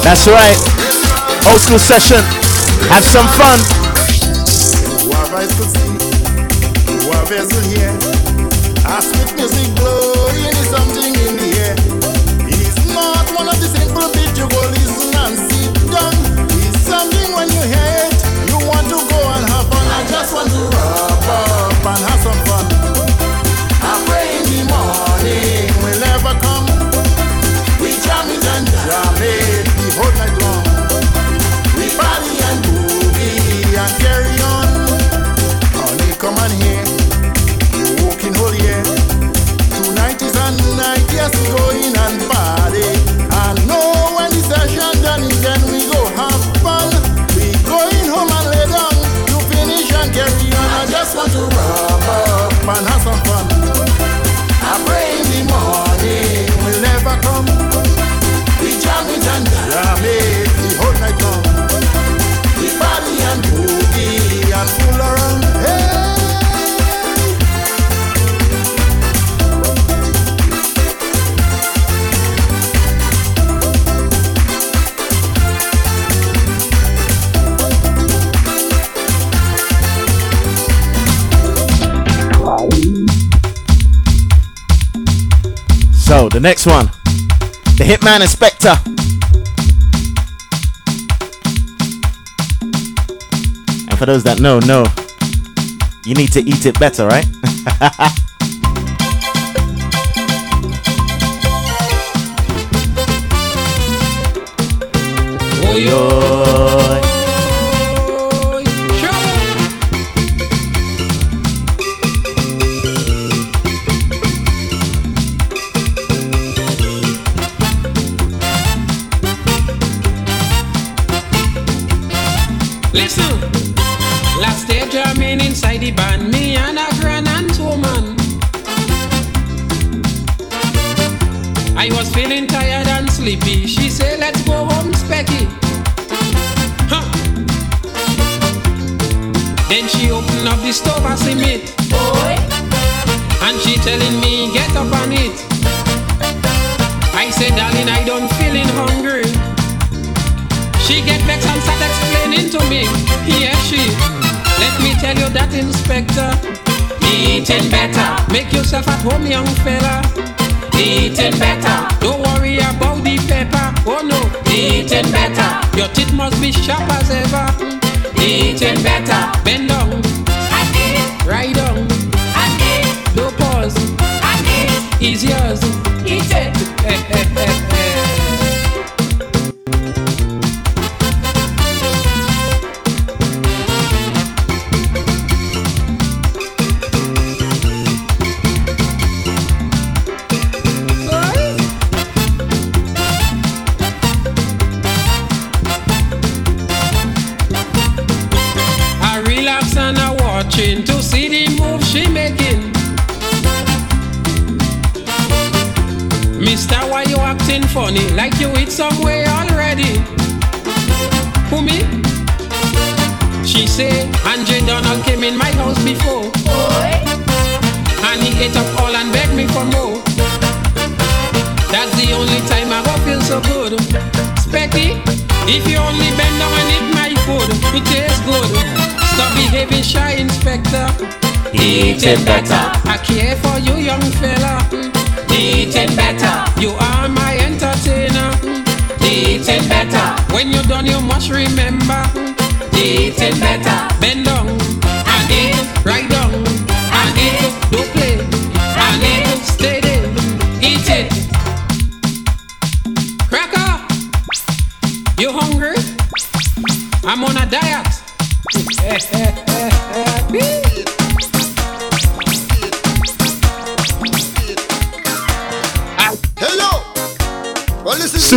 [0.03, 0.90] That's right.
[1.49, 2.21] Old school session.
[2.89, 3.59] Have some fun.
[8.85, 9.69] Ask with music
[10.49, 10.73] in his
[86.31, 86.87] the next one.
[87.77, 88.69] The Hitman Inspector.
[93.89, 94.85] And for those that know, no,
[96.05, 97.27] you need to eat it better, right?
[105.63, 106.40] oh, yeah.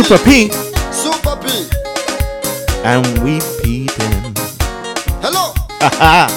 [0.04, 0.20] Super.
[0.24, 0.50] P.
[0.92, 1.48] Super P.
[2.84, 4.34] And we peeping.
[5.24, 5.56] Hello!
[5.80, 6.28] Haha.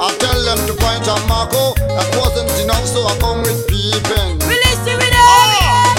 [0.00, 1.52] I tell them to point at Marco.
[1.52, 1.76] Oh.
[1.76, 4.38] That wasn't enough, so I come with peeping.
[4.48, 5.92] Release the ah!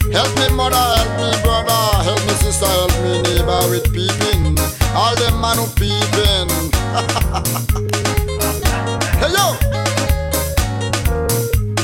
[0.00, 0.10] rhythm.
[0.10, 4.56] Help me mother, help me brother, help me sister, help me neighbor with peeping.
[4.96, 6.48] All them man who peeping.
[9.20, 9.52] hey yo!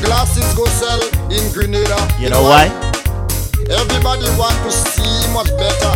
[0.01, 2.01] Glasses go sell in Grenada.
[2.19, 2.73] You know why?
[3.75, 5.95] Everybody want to see much better.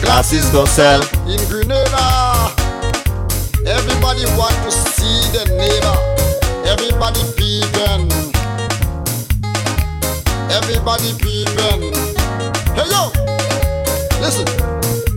[0.00, 1.02] Glasses go sell.
[1.26, 2.54] in Grenada.
[3.66, 5.96] Everybody want to see the neighbor.
[6.62, 8.06] Everybody peeping.
[10.48, 11.82] Everybody peeping.
[12.78, 13.10] Hey yo,
[14.22, 14.46] listen.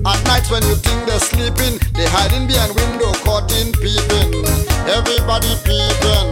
[0.09, 4.41] At night when you think they're sleeping, they hiding behind window, caught in peeping.
[4.89, 6.29] Everybody peeping.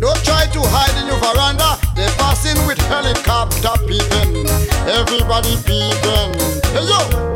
[0.00, 1.81] Don't try to hide in your veranda.
[2.42, 4.46] They passing with helicopter peeping.
[4.88, 6.32] Everybody peeping.
[6.72, 7.34] Hey yo.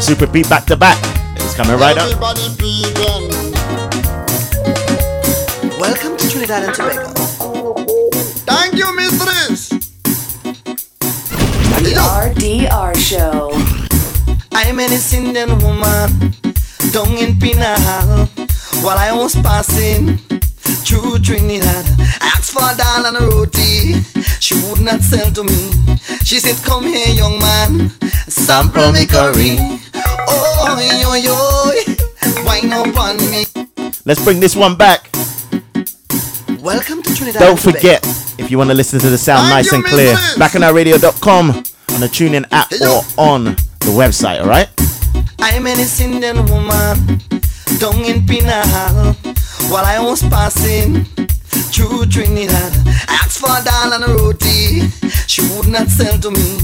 [0.00, 0.98] Super P back to back.
[1.36, 2.08] It's coming right up.
[2.56, 3.30] Peeping.
[5.80, 7.12] Welcome to Trinidad and Tobago.
[8.46, 9.70] Thank you, mistress.
[11.80, 13.50] The RDR Show.
[14.52, 16.32] I'm an Indian woman
[16.92, 18.26] down in Penal
[18.82, 21.97] while I was passing through Trinidad.
[22.20, 24.00] I asked for a dal and a roti.
[24.40, 25.96] She would not sell to me.
[26.24, 27.90] She said, Come here, young man,
[28.28, 29.56] sample me curry.
[30.28, 33.44] Oh, yo, yo, wine up on me.
[34.04, 35.08] Let's bring this one back.
[36.60, 37.40] Welcome to Trinidad.
[37.40, 38.04] Don't forget,
[38.38, 42.44] if you want to listen to the sound nice and clear, BacchanalRadio.com on the TuneIn
[42.50, 44.68] app or on the website, alright?
[45.40, 47.20] I'm an Indian woman
[47.78, 49.14] down in Penal
[49.70, 51.06] while I was passing
[51.72, 52.72] through Trinidad.
[53.08, 54.88] I asked for a dal and a roti.
[55.26, 56.58] She would not sell to me.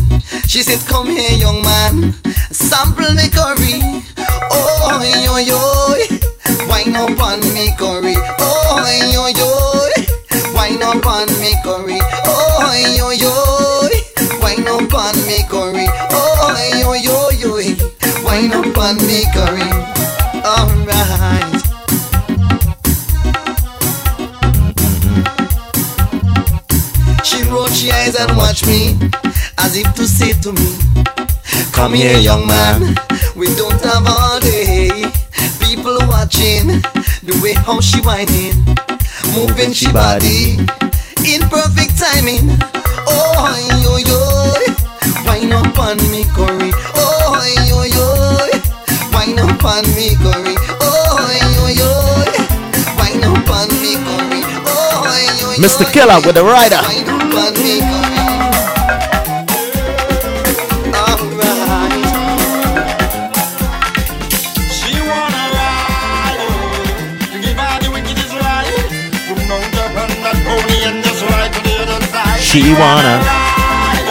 [0.47, 2.15] She said, Come here, young man,
[2.51, 3.81] sample me curry.
[4.51, 5.59] Oh, yo, yo,
[6.69, 8.15] wine up on me curry.
[8.39, 11.99] Oh, yo, yo, wine up on me curry.
[12.27, 13.33] Oh, yo, yo,
[14.41, 15.87] wine up on me curry.
[16.11, 19.69] Oh, yo, yo, yo, wine up on me curry.
[20.45, 21.64] Alright.
[27.35, 28.97] She rolled she eyes and watched me
[29.59, 30.77] as if to say to me,
[31.73, 32.95] Come here, young man,
[33.35, 34.89] we don't have all day.
[35.59, 36.79] People watching
[37.27, 38.55] the way how she whining,
[39.35, 40.59] moving she body
[41.27, 42.57] in perfect timing.
[43.11, 43.51] Oh,
[43.83, 46.71] yo, yo, wine up on me, Corey.
[46.95, 47.35] Oh,
[47.67, 50.54] yo, yo, wine up on me, Corey.
[55.57, 55.85] Mr.
[55.93, 56.81] Killa with the rider.
[56.85, 58.25] wine up on me, Corey.
[60.95, 61.95] Alright.
[64.75, 66.43] She wanna ride,
[67.31, 68.89] to give her the wickedest ride.
[69.29, 72.41] To mount up on that pony and just ride to the other side.
[72.41, 73.17] She wanna.
[73.23, 74.11] ride,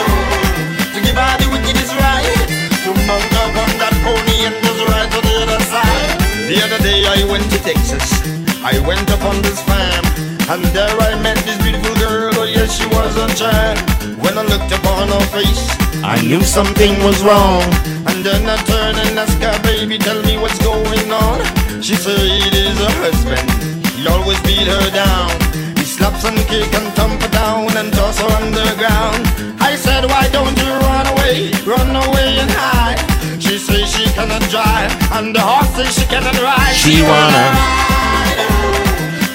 [0.94, 2.48] to give her the wickedest ride.
[2.84, 6.16] To mount up on that pony and just ride to the other side.
[6.48, 8.34] The other day I went to Texas.
[8.64, 10.03] I went up on this farm,
[10.50, 12.32] and there I met this beautiful girl.
[12.36, 13.78] Oh yes, she was a child.
[14.20, 15.64] When I looked upon her face,
[16.04, 17.64] I knew something was wrong.
[18.10, 21.40] and then I turned and asked her, baby, tell me what's going on.
[21.82, 23.48] She said it is her husband.
[23.96, 25.32] He always beat her down.
[25.78, 29.24] He slaps and kick and thump her down and toss her underground.
[29.60, 31.52] I said, why don't you run away?
[31.64, 33.00] Run away and hide.
[33.40, 36.74] She says she cannot drive, and the horse says she cannot ride.
[36.76, 38.13] She wanna.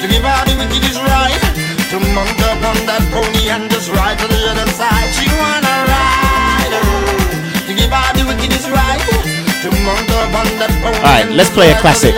[0.10, 1.42] Oh, to give her the wickedest ride.
[1.90, 5.10] To mount up on that pony and just ride to the other side.
[5.14, 7.06] She wanna ride, oh,
[7.66, 9.02] to give her the wickedest ride.
[9.62, 10.98] To mount up on that pony.
[10.98, 12.14] All right, let's play a classic.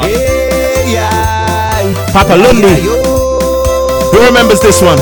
[0.00, 2.12] Hey, yeah.
[2.12, 2.80] Papa Lundi.
[4.10, 4.98] Who remembers this one?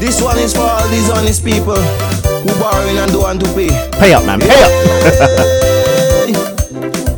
[0.00, 3.70] This one is for all these honest people who borrowing and don't want to pay.
[3.98, 4.40] Pay up, man.
[4.40, 5.81] Pay up.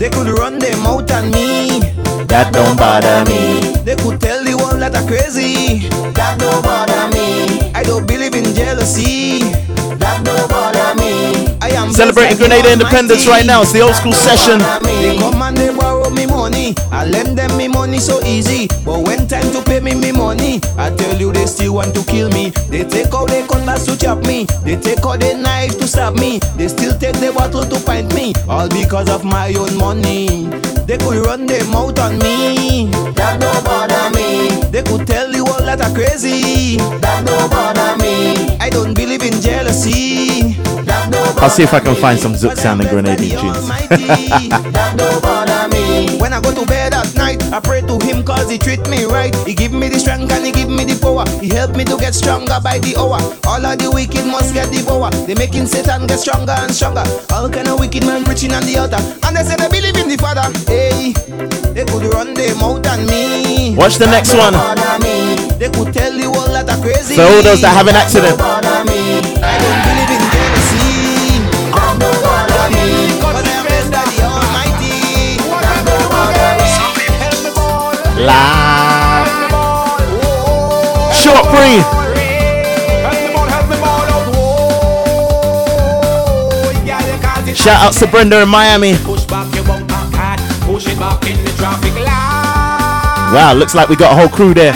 [0.05, 1.81] They could run them out on me.
[2.29, 3.73] that don't bother me.
[3.85, 5.89] They could tell the world that I'm crazy.
[6.13, 7.73] That don't bother me.
[7.73, 9.39] I don't believe in jealousy.
[9.97, 11.04] That don't bother me.
[11.93, 13.63] Celebrating Grenada Independence right now.
[13.63, 14.59] It's the old school session.
[14.83, 16.75] They come and they borrow me money.
[16.91, 18.69] I lend them me money so easy.
[18.85, 22.03] But when time to pay me me money, I tell you they still want to
[22.05, 22.51] kill me.
[22.69, 24.45] They take out their cutlass to chop me.
[24.65, 26.39] They take out their knife to stab me.
[26.57, 28.33] They still take the bottle to pint me.
[28.49, 30.47] All because of my own money.
[30.87, 32.91] They could run their mouth on me.
[33.15, 34.51] That don't bother me.
[34.71, 36.77] They could tell the world that I'm crazy.
[37.01, 38.57] That don't bother me.
[38.59, 40.57] I don't believe in jealousy.
[41.39, 43.69] I'll see if I can find some Zouk tunes.
[43.69, 46.19] that don't bother me.
[46.19, 49.05] When I go to bed at night, I pray to him cause he treat me
[49.05, 49.35] right.
[49.47, 51.25] He give me the strength and he give me the power.
[51.41, 53.21] He help me to get stronger by the hour.
[53.47, 55.13] All of the wicked must get devoured.
[55.27, 57.05] They making Satan get stronger and stronger.
[57.33, 59.01] All kind of wicked men preaching on the altar.
[59.27, 60.49] And they say they believe in the Father.
[60.67, 61.13] Hey,
[61.75, 63.75] they could run their mouth on me.
[63.77, 64.55] Watch the next one.
[65.59, 67.15] They could tell the world that I'm crazy.
[67.17, 68.41] For all those that have an accident.
[68.41, 70.54] I don't believe in jealousy.
[78.17, 79.29] Live.
[81.15, 81.83] Short free.
[87.55, 88.93] Shout out to Brenda in Miami.
[93.35, 94.73] Wow, looks like we got a whole crew there.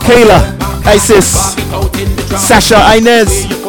[0.00, 0.40] Kayla,
[0.86, 1.54] Isis,
[2.40, 2.96] Sasha.
[2.96, 3.61] Inez.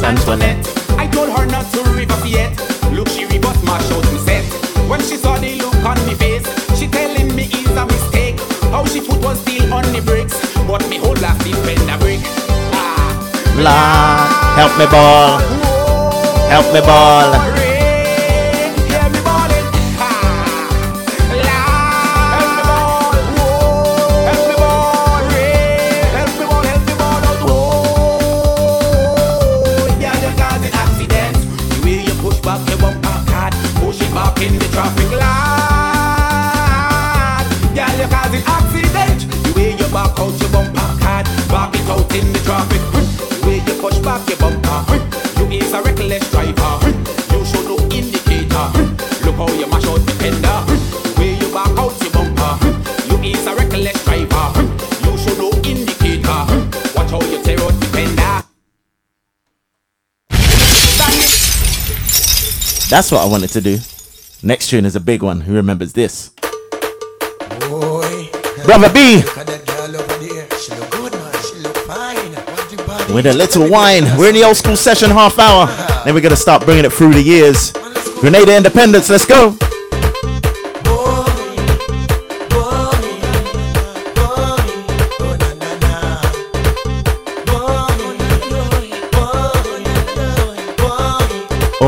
[0.00, 0.66] Miss Antoinette.
[0.98, 2.56] I told her not to reverse yet.
[2.92, 4.44] Look, she reverse mash out me set.
[4.88, 6.46] When she saw the look on me face,
[6.78, 8.40] she telling me it's a mistake.
[8.72, 10.36] How she foot was still on the brakes,
[10.66, 12.20] but me whole last the fender brake.
[12.72, 13.12] Ah.
[13.56, 15.38] Lord, help me ball.
[16.48, 17.69] Help me ball.
[62.90, 63.78] That's what I wanted to do.
[64.42, 65.42] Next tune is a big one.
[65.42, 66.30] Who remembers this?
[68.64, 69.22] Brother B
[73.14, 74.04] with a little wine.
[74.18, 75.66] We're in the old school session half hour.
[76.04, 77.72] Then we're gonna start bringing it through the years.
[78.20, 79.08] Grenada Independence.
[79.08, 79.56] Let's go.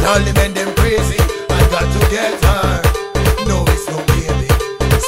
[0.00, 1.18] got all the men them crazy.
[1.50, 2.82] I got to get her.
[3.46, 4.48] No, it's no baby.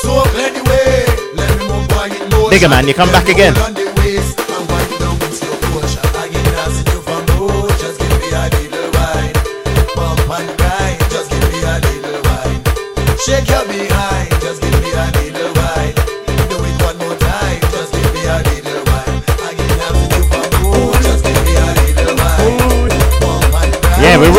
[0.03, 1.05] So anyway,
[1.35, 2.53] let me move by it.
[2.53, 3.55] Nigga, man, you come back again.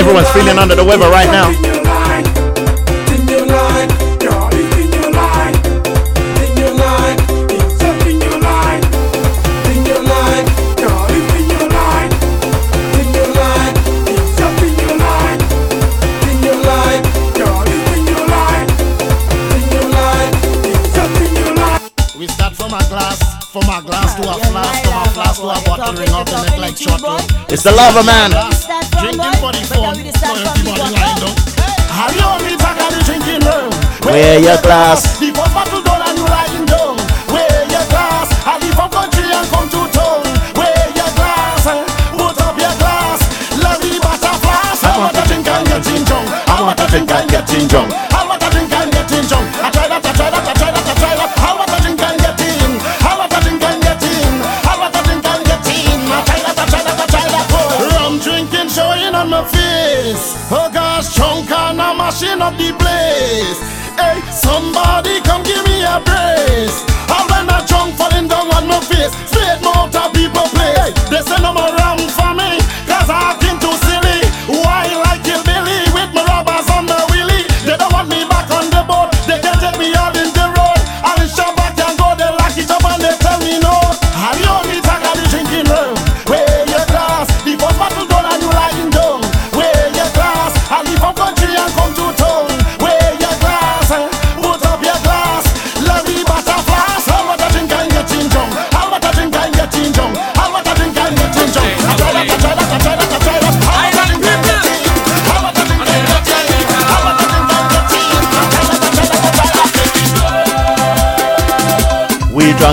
[0.00, 1.50] Everyone's feeling under the weather right now.
[22.18, 25.46] We start from a glass, from a glass to a flask, from a flask to
[25.46, 27.52] a bottle, ring the neck like.
[27.52, 27.72] It's the
[28.02, 28.79] man.
[34.04, 35.20] Where your glass?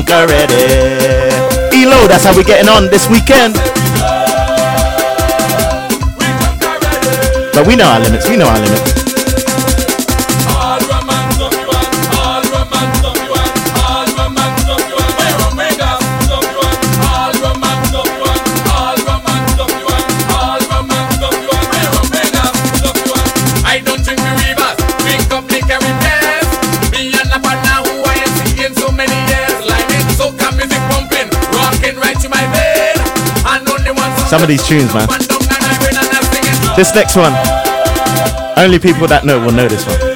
[0.05, 0.51] conquer it.
[1.73, 3.55] Elo, that's how we're getting on this weekend.
[7.53, 9.06] But we know our limits, we know our limits.
[34.27, 35.07] Some of these tunes, man.
[36.75, 37.33] This next one,
[38.57, 40.06] only people that know will know this one.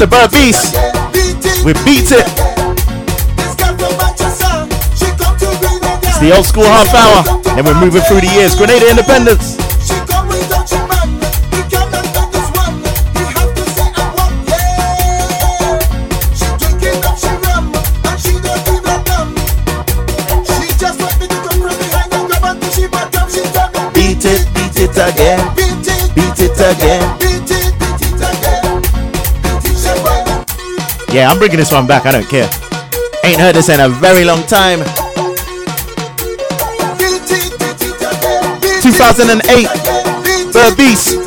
[0.00, 0.08] Mr.
[0.08, 0.72] Burbees.
[1.62, 2.24] We beat it.
[6.08, 7.22] It's the old school half hour.
[7.58, 8.54] And we're moving through the years.
[8.54, 9.58] Grenada Independence.
[23.92, 25.54] Beat it, beat it again.
[26.14, 27.29] Beat it again.
[31.12, 32.06] Yeah, I'm bringing this one back.
[32.06, 32.48] I don't care.
[33.24, 34.78] Ain't heard this in a very long time.
[38.80, 39.66] 2008.
[40.52, 41.19] The Beast.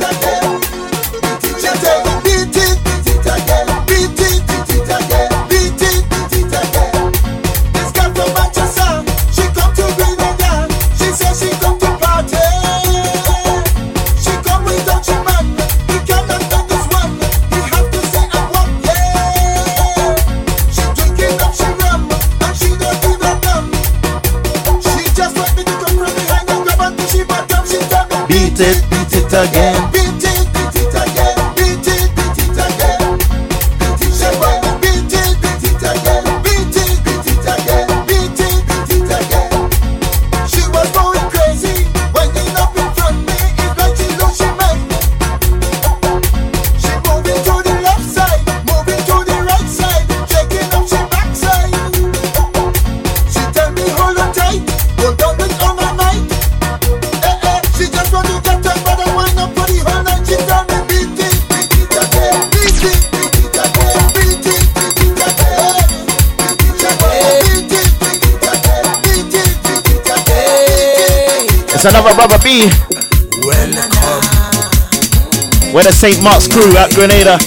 [76.04, 76.20] St.
[76.20, 77.40] Mark's crew at Grenada.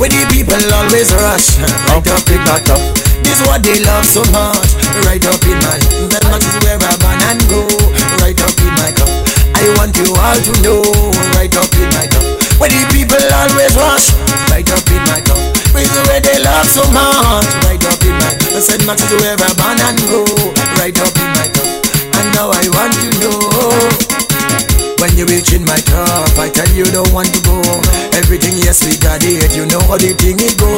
[0.00, 1.52] Where the people always rush
[1.84, 2.80] Right up in my cup
[3.20, 4.72] This what they love so much
[5.04, 5.76] Right up in my
[6.08, 7.60] That much is where I burn and go
[8.24, 9.12] Right up in my cup.
[9.52, 10.80] I want you all to know
[11.36, 12.24] Right up in my cup.
[12.56, 14.16] Where the people always rush
[14.48, 15.36] Right up in my cup.
[15.76, 19.12] This is where they love so much Right up in my I said much is
[19.20, 20.24] where I burn and go
[20.80, 21.68] Right up in my cup.
[22.16, 24.17] And now I want you to know
[24.98, 27.58] when you reach in my top, I tell you don't want to go.
[28.18, 29.54] Everything, yes, we got it.
[29.54, 30.70] You know how the thing it go.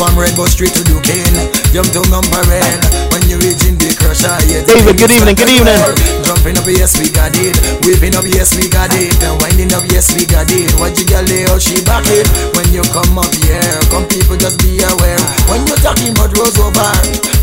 [0.00, 2.80] From Rainbow Street to Duquesne, young to Mumparel.
[3.12, 4.64] When you reach in the crusher, yeah.
[4.64, 5.76] David, good evening, good evening.
[6.24, 7.54] Jumping up, yes, we got it.
[7.84, 9.12] Whipping up, yes, we got it.
[9.20, 10.72] And winding up, yes, we got it.
[10.80, 12.24] What you got lay how she back it.
[12.56, 13.60] When you come up here,
[13.92, 15.20] come people just be aware.
[15.52, 16.88] When you're talking about Rose over,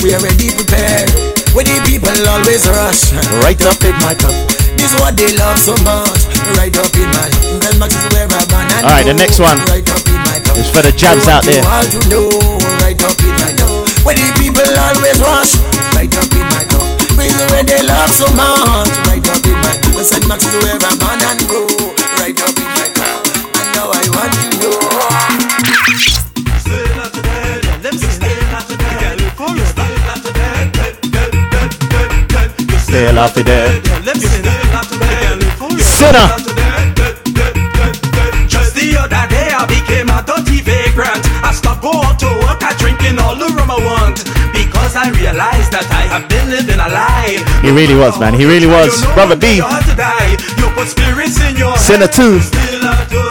[0.01, 1.34] we already prepared.
[1.55, 4.35] When the people always rush, Right up in my cup.
[4.75, 6.27] this is what they love so much.
[6.59, 7.27] Right up in my
[7.63, 10.19] That much is where I burn and All right, the next one Right up in
[10.27, 10.59] my cup.
[10.59, 11.63] is for the jabs out there.
[11.63, 12.27] All to know.
[12.83, 13.71] Right up in my cup.
[14.03, 15.55] Where the people always rush.
[15.95, 16.83] Right up in my cup.
[17.15, 18.91] This is where they love so much.
[19.07, 20.03] Right up in my cup.
[20.03, 21.63] Said much is where I burn and go.
[22.19, 23.23] Right up in my cup.
[23.63, 24.44] And now I want
[32.95, 33.83] tale of the dead.
[35.97, 36.27] Sinner.
[38.47, 41.23] Just the other day, I became a dirty vagrant.
[41.43, 44.23] I stopped going to work, I drinking all the rum I want.
[44.55, 47.35] Because I realized that I have been living a lie.
[47.65, 48.33] He really was, man.
[48.33, 49.03] He really was.
[49.13, 49.59] Brother B.
[51.75, 53.24] Sinner 2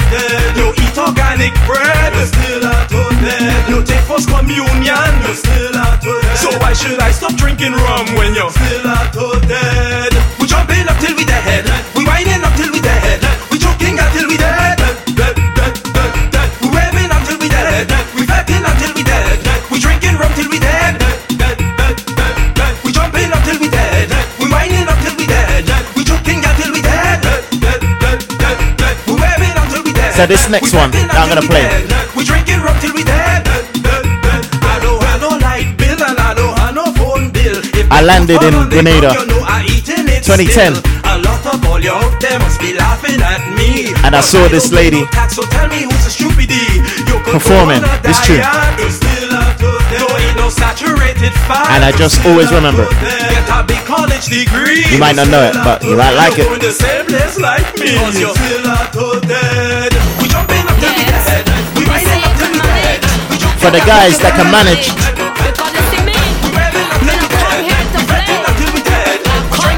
[1.35, 2.12] organic bread.
[2.15, 3.69] You're still to dead.
[3.69, 4.74] You take first communion.
[4.78, 6.39] You're still to dead.
[6.39, 10.12] So why should I stop drinking rum when you're still to dead?
[10.39, 11.93] We jumping up till we dead.
[30.15, 31.66] So this next one, that I'm gonna play.
[32.15, 33.43] We drinking rum till we dead.
[34.62, 37.59] I don't have no light bill and I don't have no phone bill.
[37.91, 40.78] I landed in Grenada, ground, you know I eating it 2010.
[41.03, 43.91] A lot of all you out must be laughing at me.
[44.07, 45.03] And I saw this lady
[45.35, 46.78] so tell me who's the stupidity.
[47.27, 48.39] Performing this tune.
[48.39, 49.66] diet, you still have to
[49.99, 51.74] Don't eat no saturated fat.
[51.74, 52.86] And I just always remember.
[53.03, 54.86] Get a big college degree.
[54.95, 56.47] You might not know it, but you might like it.
[63.65, 64.93] For the guys that can manage.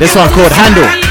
[0.01, 1.06] This one called Handle.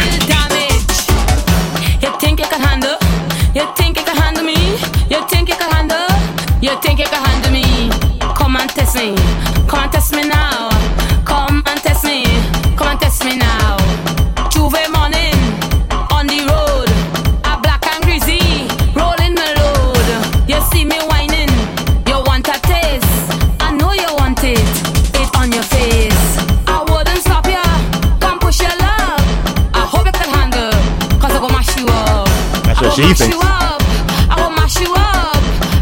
[32.96, 33.36] What she thinks.
[33.36, 33.42] you.
[33.44, 35.36] I go mash you up.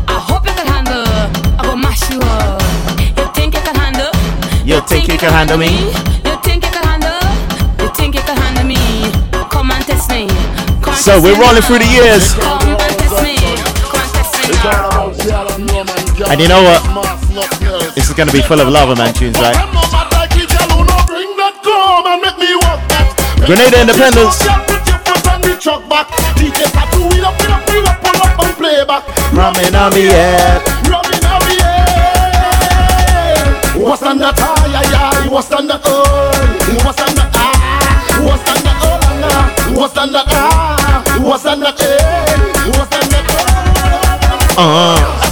[0.10, 1.06] I hope you can handle.
[1.06, 2.58] I go mash you up.
[3.18, 4.10] You think you can handle?
[4.66, 5.94] You think you can handle me?
[6.26, 7.22] You think you can handle?
[7.78, 8.82] You think you can handle me?
[9.54, 10.26] Come and test me.
[10.82, 11.68] Come So test we're rolling now.
[11.70, 12.34] through the years.
[12.34, 13.38] Come and test me.
[13.94, 16.34] Come and test me now.
[16.34, 16.82] And you know what?
[17.94, 19.54] This is gonna be full of Lavaman tunes, right?
[23.46, 24.83] Grenada Independence.
[29.34, 30.62] Ramming on me head.
[33.76, 35.28] What's on that eye, eye, eye?
[35.28, 36.30] What's on that oh?
[36.86, 38.22] What's on that ah?
[38.22, 39.82] What's on that oh, nah?
[39.98, 40.26] on that?
[40.30, 41.82] Ah, what's on that?
[41.82, 43.26] Eh, what's on that?
[44.56, 45.23] Uh.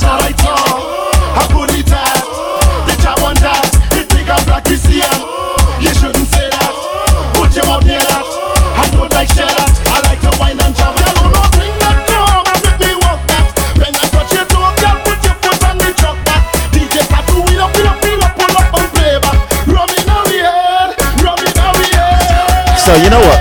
[22.91, 23.39] So you know what?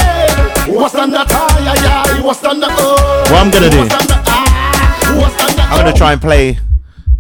[0.69, 1.29] What's on that?
[1.29, 2.23] Yeah, yeah.
[2.23, 2.71] What's on that?
[2.71, 3.79] What I'm gonna do?
[3.79, 5.17] What's on that?
[5.19, 5.69] What's on that?
[5.73, 6.61] I'm gonna try and play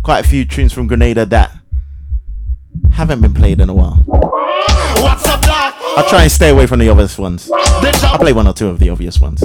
[0.04, 1.50] quite a few tunes from Grenada that
[2.92, 3.96] haven't been played in a while.
[4.06, 5.74] What's up, black?
[5.96, 7.50] I'll try and stay away from the obvious ones.
[7.52, 9.42] I'll play one or two of the obvious ones.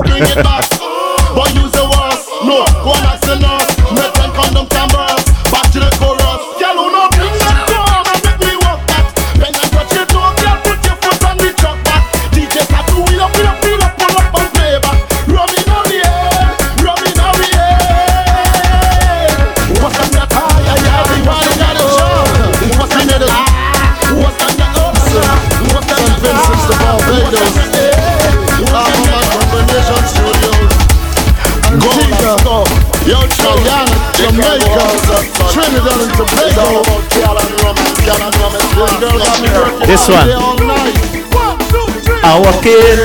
[42.35, 42.99] I walk in.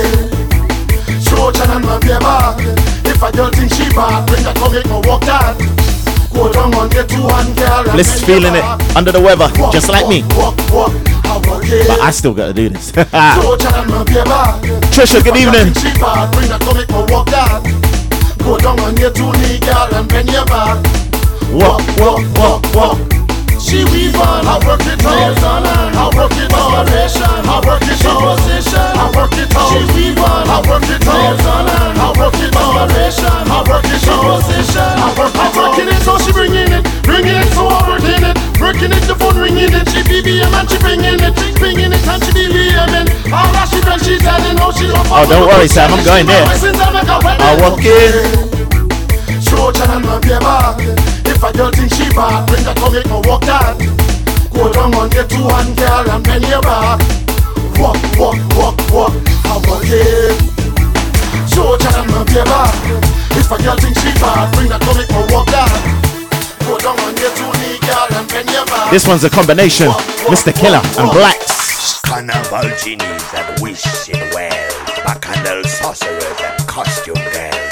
[1.23, 2.67] Trojan and my baby.
[3.07, 5.55] If a girl think she bad, bring her come make me walk that.
[6.35, 7.95] Go down on the two hand girl.
[7.95, 8.65] Bliss feeling it
[8.97, 10.27] under the weather, Walk, just like walk, me.
[10.35, 10.91] Walk, walk,
[11.23, 11.63] I walk.
[11.63, 12.91] But I still gotta do this.
[12.91, 14.27] Trojan and my baby.
[14.91, 15.75] Trisha, good If a girl evening.
[15.75, 17.63] think She bad, bring her come make walk that.
[18.43, 20.83] Go down on your two knee, girl, and bend your back.
[21.55, 23.20] Walk, walk, walk, walk.
[23.71, 26.91] She weave on, I work it out, I work it out, I
[27.63, 29.71] work it out, I work it out.
[29.71, 34.27] She weave on, I work it out, I work it out, I work it out,
[34.27, 38.35] I work I'm working it, so she bringing it, bringing it, so I'm working it,
[38.59, 41.31] working it, the phone ringing it, she BBM and she bringing it,
[41.63, 45.07] bringing it and she BBM all that she done, she telling how she love.
[45.15, 46.43] Oh, don't worry, Sam, I'm going there.
[46.43, 48.51] I walk in.
[49.47, 51.00] Trojan and my baby.
[51.41, 53.73] If a girl think she bad, bring her come make me walk that.
[54.53, 57.01] Go down on your two hand, girl, and bend your back.
[57.81, 59.17] Walk, walk, walk, walk,
[59.49, 60.37] I walk it.
[61.49, 62.93] Trojan and my baby.
[63.41, 65.73] If a girl think she bad, bring her come make me walk that.
[66.69, 68.93] Go down on your two knee, girl, and bend your back.
[68.93, 69.89] This one's a combination.
[70.29, 70.53] Mr.
[70.53, 72.05] Killa and Blaxx.
[72.05, 74.77] Carnival genies and wishing wells,
[75.09, 77.70] bacchanal sorcerers and costume girls,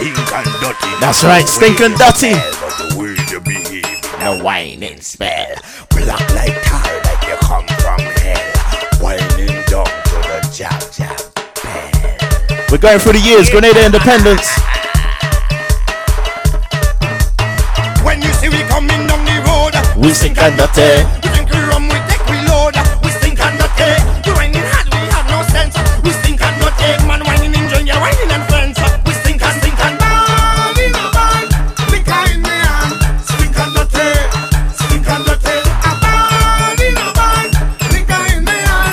[0.00, 1.00] stink and dirty.
[1.00, 2.32] That's right, stink and dirty.
[2.32, 3.84] The way you behave,
[4.20, 5.54] no whining spell,
[5.90, 8.52] black like tar like you come from hell,
[9.00, 11.20] whining down to the jab jab.
[12.70, 14.48] We're going through the years, Grenada independence.
[18.04, 21.04] When you see we coming down the road, We stink and dirty.
[21.04, 21.98] we drink we rum, we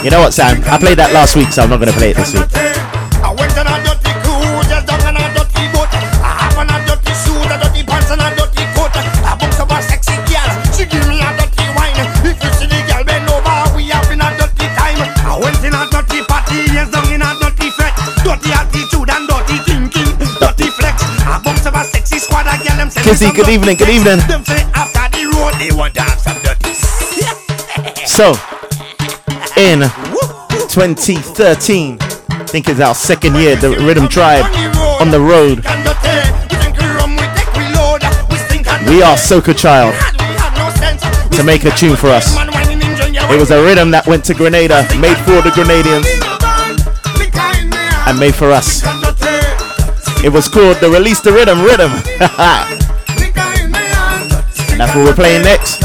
[0.07, 0.63] You know what, Sam?
[0.71, 2.47] I played that last week, so I'm not gonna play it this week.
[3.19, 5.91] I went on a dirty cruise, just down on a dirty boat.
[6.23, 8.95] I have on a dirty suit, a dirty pants and a dirty coat.
[8.95, 11.91] I bounce up a sexy girl, she give me a dirty wine.
[12.23, 14.95] If you see the girl bend over, we having a dirty time.
[15.27, 17.91] I went in a dirty party, yes, down in a dirty fret.
[18.23, 20.07] Dirty attitude and dirty thinking,
[20.39, 21.03] dirty flex.
[21.27, 23.91] I bounce up a sexy squad, a girl them send me Kizzy, good evening, good
[23.91, 24.23] evening.
[24.23, 26.71] Them say after the road, they want to have some dirty.
[28.07, 28.39] So,
[29.57, 29.79] in
[30.69, 34.45] 2013, I think it's our second year, the Rhythm Tribe
[35.01, 35.65] on the road.
[38.87, 39.95] We are Soca Child
[41.33, 42.35] to make a tune for us.
[42.37, 46.05] It was a rhythm that went to Grenada, made for the Grenadians,
[48.07, 48.83] and made for us.
[50.23, 51.91] It was called the Release the Rhythm Rhythm.
[54.77, 55.76] that's what we're playing next.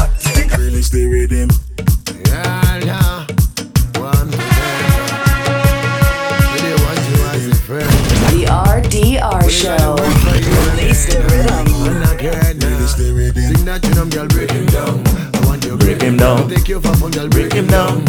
[16.23, 17.27] Break him down.
[17.29, 18.05] Break him down.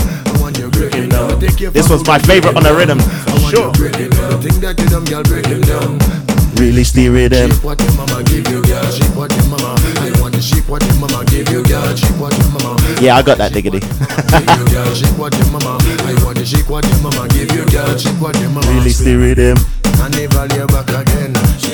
[0.70, 1.40] Break him down.
[1.40, 3.00] This was my favorite on the rhythm.
[3.50, 3.72] Sure.
[6.54, 7.50] Release the rhythm.
[13.02, 13.80] Yeah, I got that diggity.
[18.70, 19.58] Release the rhythm.
[20.00, 21.73] and never lay back again.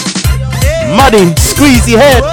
[1.11, 2.23] Muddy, squeezy head.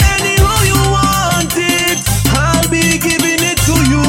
[0.00, 0.64] Anyhow
[1.54, 2.00] it,
[2.32, 4.00] I'll be giving it to you.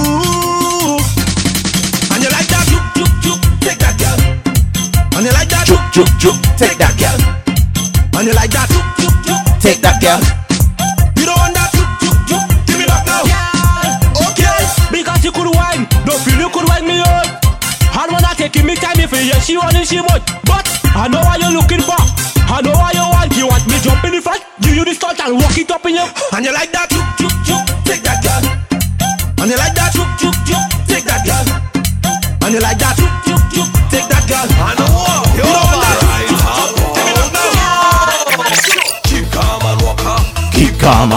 [2.14, 4.20] And you like that, juk juk juk, take that girl.
[5.18, 7.31] And you like that, juk juk juk, take that girl.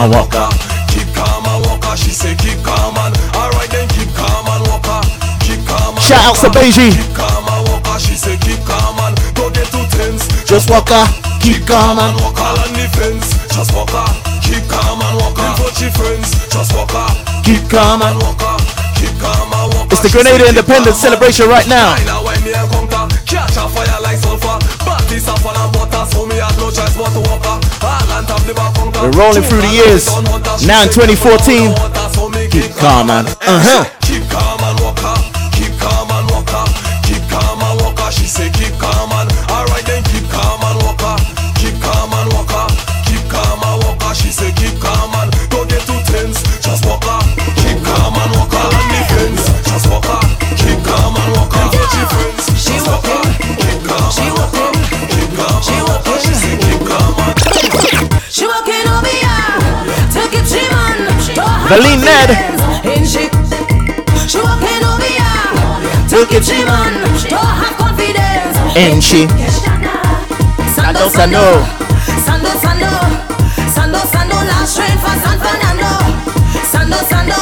[0.05, 0.37] And walk.
[0.93, 1.97] Keep calm and walk.
[1.97, 4.85] She say keep calm and alright then keep calm and walk.
[5.41, 6.49] Keep calm and Shout out to.
[6.53, 6.93] Beijing.
[6.93, 7.89] Keep calm and walk.
[8.01, 10.29] She say keep calm and don't get too tense.
[10.45, 10.93] Just walk.
[11.41, 13.33] Keep calm and walk on the fence.
[13.49, 13.93] Just walk.
[14.45, 15.57] Keep calm and walk her.
[15.57, 16.29] Before she friends.
[16.53, 16.93] Just walk.
[17.45, 18.61] Keep calm and walk.
[19.01, 19.89] Keep calm and walk.
[19.93, 21.97] It's the Grenada Independence celebration right now.
[22.05, 24.59] Now when me a conquer, catch a fire like sulfur.
[24.85, 26.24] Party suffer and butter, so
[26.57, 27.87] me have no choice but to walk her.
[27.87, 29.03] All on top the back conquer.
[29.03, 30.07] We're rolling through the years.
[30.67, 31.75] Now in 2014.
[32.51, 33.94] Keep calm and uh huh.
[61.69, 62.31] Valine Ned.
[62.85, 63.25] In she,
[64.29, 65.49] she walking over here
[66.11, 66.93] to keep she man.
[67.29, 68.57] To have confidence.
[68.77, 69.27] And she.
[70.75, 71.65] Sando, sando,
[72.21, 72.93] sando, sando,
[73.73, 74.37] sando, sando.
[74.45, 75.93] Last train for San Fernando.
[76.69, 77.41] Sando, sando,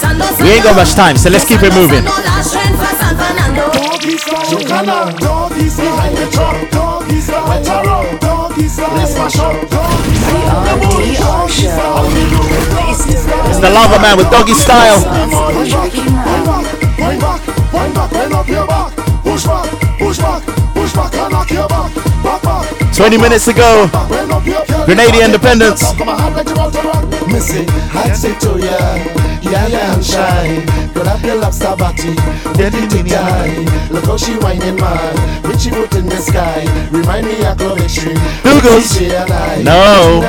[0.00, 0.42] sando, sando.
[0.42, 2.04] We ain't got much time, so let's keep it moving.
[2.04, 3.70] Last train for San Fernando.
[3.72, 8.94] Doggy style, Chocana, doggy style, behind the truck, doggy style, wet her up, doggy style,
[8.96, 13.23] let's mash up, doggy style, doggy style, on the roof, doggy style.
[13.54, 14.98] It's the Lavaman with doggy style.
[14.98, 15.94] Wind back,
[16.98, 18.90] wind back, wind back, wind up your back,
[19.22, 20.42] push back, push back,
[20.74, 21.94] push back, and knock your back,
[22.24, 22.96] back, back.
[22.96, 23.86] 20 minutes ago.
[24.86, 25.94] Grenada Independence.
[27.30, 27.64] Missy,
[27.94, 30.66] I say to yeah, yeah, and shy.
[31.06, 32.16] Up your lobster body,
[32.58, 33.54] ready to die.
[33.92, 36.66] Look how she whining man, Richie foot in the sky.
[36.90, 38.14] Remind me of Tree.
[38.42, 38.98] Googles.
[38.98, 39.62] DJ.
[39.62, 40.22] No.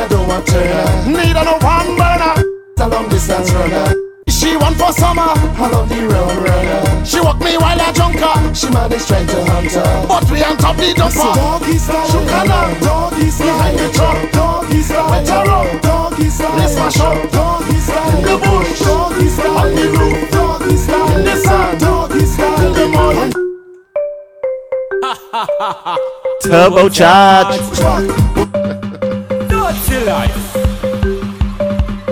[1.07, 2.54] Need a no one burner.
[2.77, 3.93] A long distance runner.
[4.27, 7.05] She want for summer, I love the road runner.
[7.05, 8.53] She walk me while I junker.
[8.53, 11.33] She mad is trying to hunt her, but we on top the dumper.
[11.35, 16.57] Doggy style, Shukana, doggy style, behind the truck, doggy style, wet her up, doggy style,
[16.57, 21.17] let's mash up, doggy style, in the bush, doggy style, on the roof, doggy style,
[21.17, 23.31] in the sun, doggy style, in the morning.
[26.43, 27.57] Turbocharge.
[29.49, 30.64] Dirty life.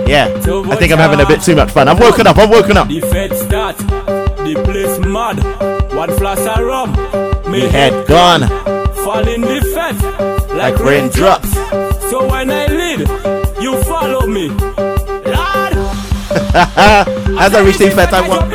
[0.06, 0.26] Yeah,
[0.70, 1.88] I think I'm having a bit too much fun.
[1.88, 2.88] I've woken up, I've woken up.
[2.88, 5.38] The fed start, the place mad.
[5.94, 6.90] One flash of rum,
[7.50, 8.42] me head gone.
[9.04, 9.96] fall in the fed
[10.56, 11.52] Like raindrops.
[12.10, 13.00] So when I lead,
[13.62, 14.48] you follow me.
[14.48, 15.74] Lord,
[16.54, 18.52] As I reach the effect I want.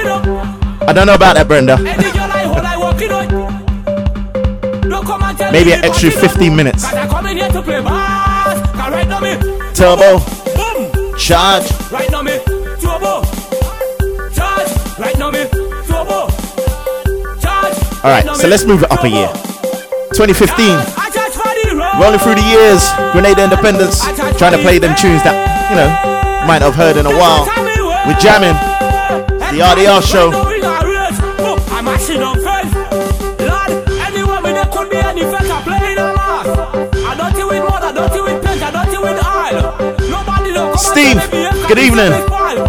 [0.87, 1.73] I don't know about that, Brenda.
[1.73, 3.29] any girl I hold, I walk it out.
[4.83, 6.83] Don't come and tell Maybe an extra 15 minutes.
[6.85, 8.61] Cause I come in here to play bass.
[8.71, 9.35] Cause right now me,
[9.73, 10.19] Turbo.
[11.19, 11.69] Charge.
[11.91, 12.39] Right now me,
[12.79, 13.21] turbo.
[14.33, 14.71] Charge.
[14.97, 15.45] Right now me,
[15.85, 16.27] turbo.
[17.39, 17.77] Charge.
[18.03, 19.27] Alright, so let's move it up a year.
[20.15, 20.79] 2015.
[22.01, 22.89] Rolling through the years.
[23.11, 24.01] Grenada Independence.
[24.37, 25.35] Trying to play them tunes that,
[25.69, 25.89] you know,
[26.47, 27.45] might have heard in a while.
[28.07, 28.55] We're jamming.
[29.53, 30.31] The RDR show.
[40.99, 42.11] Steve, and tell me behave, good evening.
[42.11, 42.59] this is pile.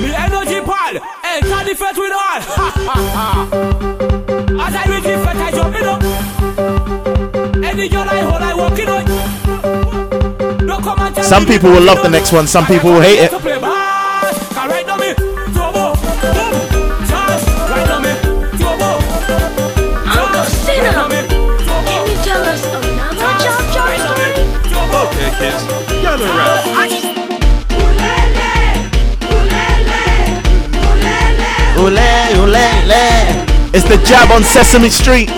[0.00, 0.60] Me energy
[1.68, 2.40] the fete with oil.
[2.56, 3.28] Ha, ha, ha.
[4.64, 5.04] As I reach
[5.36, 6.02] I jump it up.
[7.62, 9.04] Any girl I hold, I walk it up.
[10.66, 13.20] Don't come and tell Some people will love the next one, some people will hate
[13.20, 13.33] it.
[33.84, 33.92] Ole.
[33.92, 35.28] It's the jab on Sesame Street.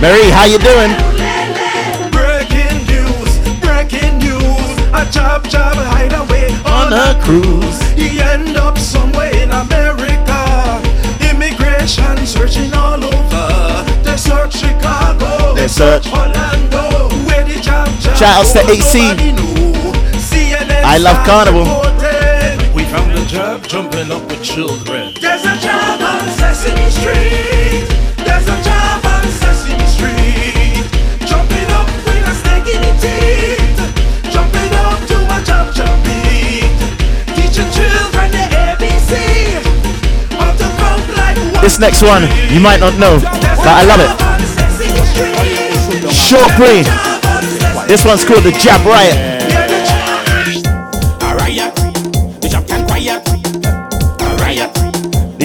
[0.00, 0.90] Marie, how you doing?
[2.10, 4.78] Breaking news, breaking news.
[4.92, 7.80] A job, job hideaway on a cruise.
[7.92, 10.82] He end up somewhere in America.
[11.30, 14.02] Immigration searching all over.
[14.02, 15.54] They search Chicago.
[15.54, 16.06] They search.
[16.08, 17.08] Orlando.
[17.26, 19.08] Where the job, job Shout outs to AC.
[19.08, 19.92] nobody know.
[20.18, 21.64] CNN I love Carnival.
[22.74, 25.11] We found the job jumping up with children.
[26.62, 27.86] Sesame Street.
[28.22, 30.86] There's a job on Sesame Street.
[31.26, 33.82] Jumping up with a snake in the teeth.
[34.30, 36.70] Jumping up to a jump jump beat.
[37.34, 39.58] Teaching children the ABC.
[40.38, 41.34] How to count like.
[41.62, 44.06] This next one, you might not know, but I love it.
[46.12, 46.84] Short play.
[47.88, 49.16] This one's called the Jab Riot.
[51.22, 51.74] A riot,
[52.40, 52.48] the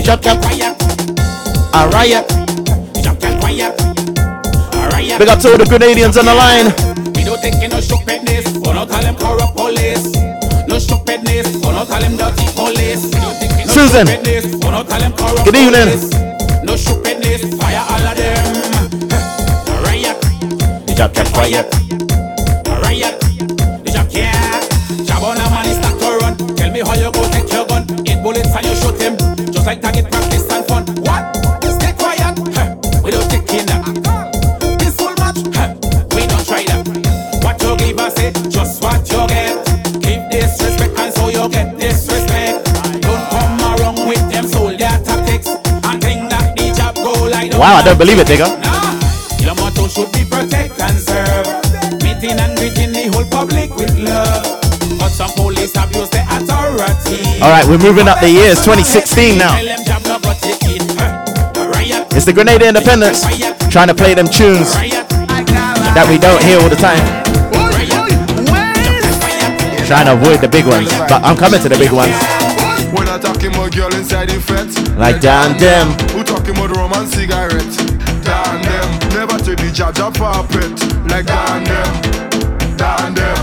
[0.06, 0.77] job can quiet.
[1.78, 2.28] A riot,
[2.94, 3.78] The Jab can A riot.
[3.78, 4.74] the job can quiet.
[4.74, 5.20] A riot.
[5.20, 6.74] Big up to all the Grenadians on the line.
[7.14, 10.10] We don't take no stupidness, for not all them corrupt police.
[10.68, 13.06] No stupidness, for not all them dirty police.
[13.14, 14.08] We don't take no Susan.
[14.62, 15.86] for not all them corrupt Good evening.
[15.86, 16.10] police.
[16.64, 18.44] No stupidness, fire all of them.
[20.88, 21.14] The Jab
[47.58, 48.46] Wow, I don't believe it, digga.
[49.42, 51.48] your motto should be protect and serve.
[52.06, 54.46] Meeting and greeting the whole public with love.
[55.00, 57.42] But some police abuse the authority.
[57.42, 58.62] All right, we're moving up the years.
[58.62, 59.58] 2016 now.
[59.58, 60.86] Tell them job not got it in.
[61.02, 61.26] Huh.
[61.58, 63.26] A riot, It's the Grenada Independence
[63.74, 67.02] trying to play them tunes that we don't hear all the time.
[69.88, 72.14] Trying to avoid the big ones, but I'm coming to the big ones.
[72.98, 75.94] When I talking about girl inside the fete Like Dan Dem.
[76.18, 77.78] Who talking about rum and cigarette?
[78.26, 78.90] Dan them.
[79.14, 80.74] Never take the jab jab for a pet.
[81.06, 81.92] Like Dan them.
[82.76, 83.42] Dan them.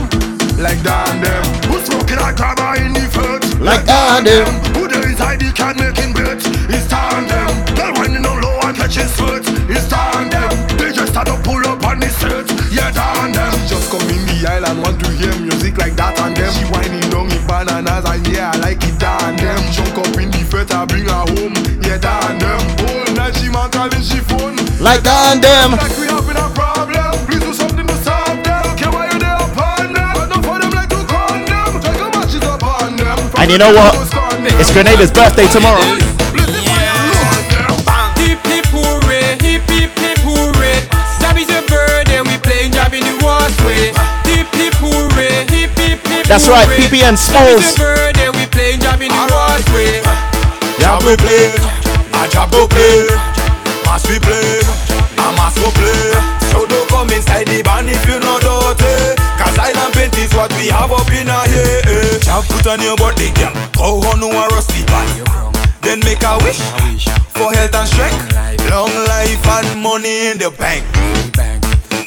[0.59, 1.45] Like Dan them.
[1.71, 4.51] Who smoking like grabber in the fete Like Dan them.
[4.75, 6.43] Who there inside the can making bet?
[6.69, 7.55] It's Dan them.
[7.79, 9.47] Girl winding on low and catching sweat.
[9.71, 10.51] It's Dan them.
[10.77, 12.51] They just start to pull up on the set.
[12.75, 13.55] Yeah Dan them.
[13.55, 16.53] She just come in the island want to hear music like that and them.
[16.53, 18.53] She whining down in bananas and yeah
[20.71, 21.55] up in the fete bring her home.
[21.83, 24.57] Yeah Dan them Whole night she man calling she phone.
[24.81, 25.73] Like Dan Dem.
[25.73, 27.27] Like we having a problem.
[27.27, 28.63] Please do something to solve them.
[28.73, 30.13] Okay why you there upon them?
[30.15, 31.81] But not for them like to con them.
[31.81, 33.19] Take a matches upon them.
[33.39, 33.95] And you know what?
[34.61, 35.83] It's Grenada's birthday tomorrow.
[46.27, 46.79] That's right, hooray.
[46.79, 47.17] PPN
[48.81, 50.04] Jab Smalls.
[50.81, 52.51] A bird and jab in the worst way.
[52.51, 53.07] Jab we play, a go play
[53.85, 54.61] Mass we play,
[55.19, 56.13] a mass go play
[56.51, 60.53] So don't come inside the band if you know dirty Cause island paint is what
[60.57, 64.47] we have up in our here Jab put on your body, girl Go on a
[64.55, 65.07] rusty pan
[65.83, 66.61] Then make a wish
[67.35, 68.35] For health and strength.
[68.71, 70.85] Long life and money in the bank.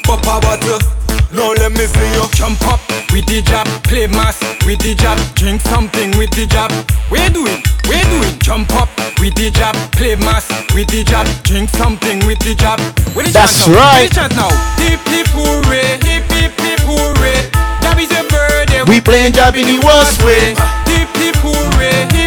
[0.04, 0.97] Pop a bottle
[1.38, 2.80] Now let me see you Jump up
[3.12, 6.70] with the jab, play mass with the jab, drink something with the jab.
[7.10, 8.42] We do it, we do it.
[8.42, 12.78] Jump up with the jab, play mass with the jab, drink something with the jab.
[13.16, 14.02] With the That's chant right.
[14.02, 14.50] with the chant now.
[14.82, 17.48] Hip hip hooray, hip hip hip hooray.
[17.80, 20.52] Jab is a bird, We playing jab in the worst way.
[20.90, 22.17] Hip hip hooray,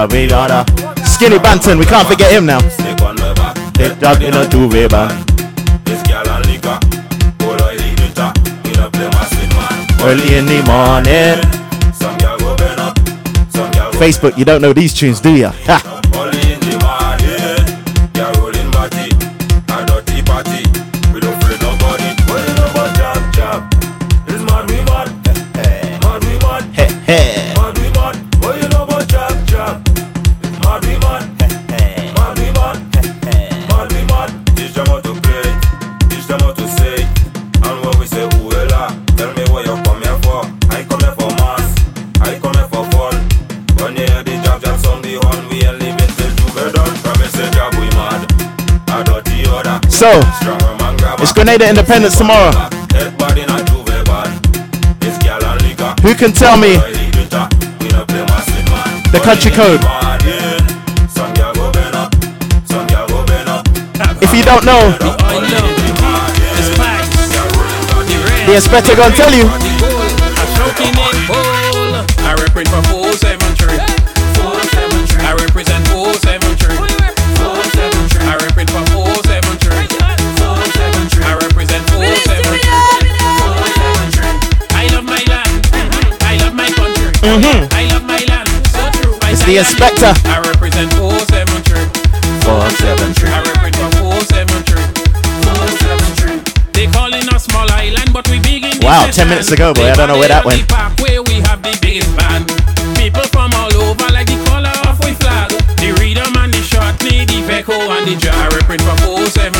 [0.00, 0.64] Oda.
[1.04, 2.58] Skinny Banton, we can't forget him now.
[3.04, 3.54] on my back.
[3.74, 5.28] They drop in a two-way band.
[5.84, 6.78] This girl and liquor.
[7.44, 8.32] Hold on, the glitter.
[8.64, 10.00] We don't play massive man.
[10.00, 11.92] Early in the morning.
[11.92, 12.98] Some girl go bend up.
[13.50, 15.52] Some girl go Facebook, you don't know these tunes, do ya?
[15.66, 16.00] Ha.
[50.00, 50.08] So,
[51.20, 52.52] it's Grenada Independence tomorrow.
[56.00, 56.76] Who can tell me
[59.12, 59.80] the country code?
[64.22, 64.96] If you don't know,
[68.46, 69.50] the inspector gonna tell you.
[87.30, 87.50] Country.
[87.52, 87.72] Mhm.
[87.72, 88.48] I love my land.
[88.74, 89.14] So true.
[89.22, 90.12] I It's the inspector.
[90.26, 91.86] I represent 473.
[92.42, 93.30] 473.
[93.30, 94.82] I represent 473.
[95.46, 96.42] 473.
[96.72, 99.90] They calling us small island, but we big in Wow, 10 minutes ago, boy.
[99.90, 100.66] I don't know where that went.
[100.66, 102.50] park where we have the biggest band.
[102.98, 105.50] People from all over like the color of we flag.
[105.78, 108.34] The rhythm and the shortknee, the echo and the jar.
[108.34, 109.59] I represent for 473.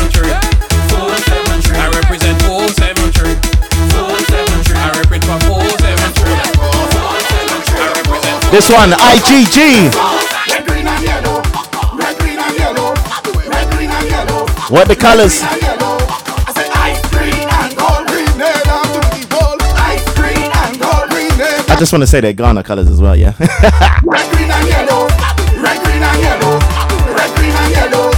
[8.53, 9.91] Ice one, IGG.
[14.69, 15.41] What the colors?
[21.63, 23.33] I just want to say they're Ghana colors as well, yeah.
[23.39, 25.07] Red, green and yellow.
[25.61, 26.59] Red, green and yellow.
[27.15, 28.10] Red, green and yellow.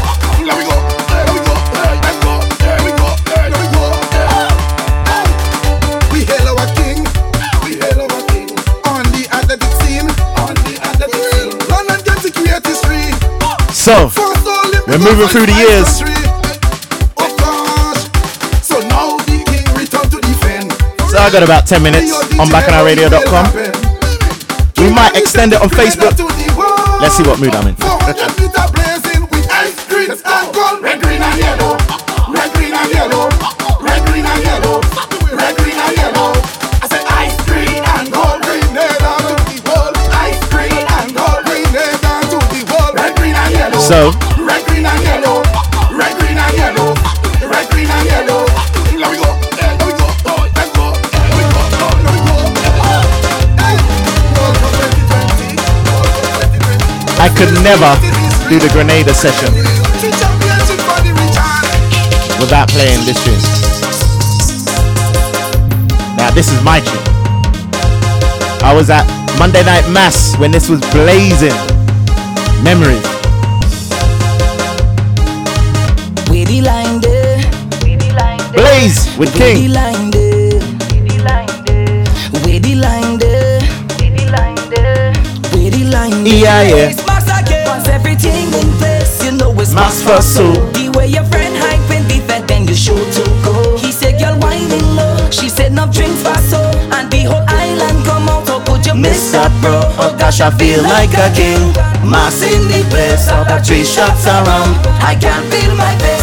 [14.94, 16.06] We're moving through the years.
[18.62, 18.80] So.
[21.10, 23.46] So I got about 10 minutes on bacchanalradio.com.
[24.78, 26.14] We might extend it on Facebook.
[27.02, 27.76] Let's see what mood I'm in.
[43.94, 44.33] 400
[57.64, 57.96] never
[58.50, 59.48] do the Grenada session
[62.40, 63.40] without playing this tune.
[66.18, 67.00] Now, this is my tune.
[68.64, 69.08] I was at
[69.40, 71.56] Monday Night Mass when this was blazing.
[72.64, 73.04] Memories.
[76.30, 77.42] Where the line there?
[78.52, 79.72] Blaze with Where the King.
[79.72, 80.64] line there?
[89.72, 90.54] Mass for soul.
[90.74, 93.78] The way your friend hype and defend, then you show to go.
[93.78, 96.62] He said, "Girl, whining low." She said, "No drinks for so."
[96.92, 98.48] And the whole island come out.
[98.48, 99.82] How could you miss that, bro?
[99.98, 101.74] Oh gosh, I feel like a king.
[102.04, 104.74] Mass in the place, I got three shots around.
[105.02, 106.23] I can't feel my best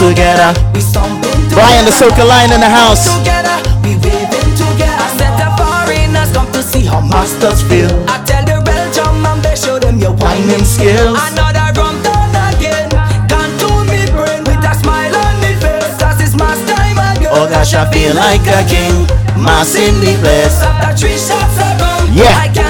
[0.00, 0.56] together.
[0.72, 3.04] We stomp in Brian the Soca Line in the house.
[3.20, 3.52] together.
[3.84, 4.96] We waving together.
[4.96, 7.92] I said the foreigners come to see how masters feel.
[8.08, 11.20] I tell the Belgium they show them your whining skills.
[11.20, 12.88] Another rum down again.
[13.28, 16.00] Gone to me brain with a smile on me face.
[16.16, 17.28] His mass time again.
[17.36, 19.04] Oh gosh, I feel like a king.
[19.36, 20.56] Mass in the place.
[20.64, 22.69] After three shots rum, Yeah.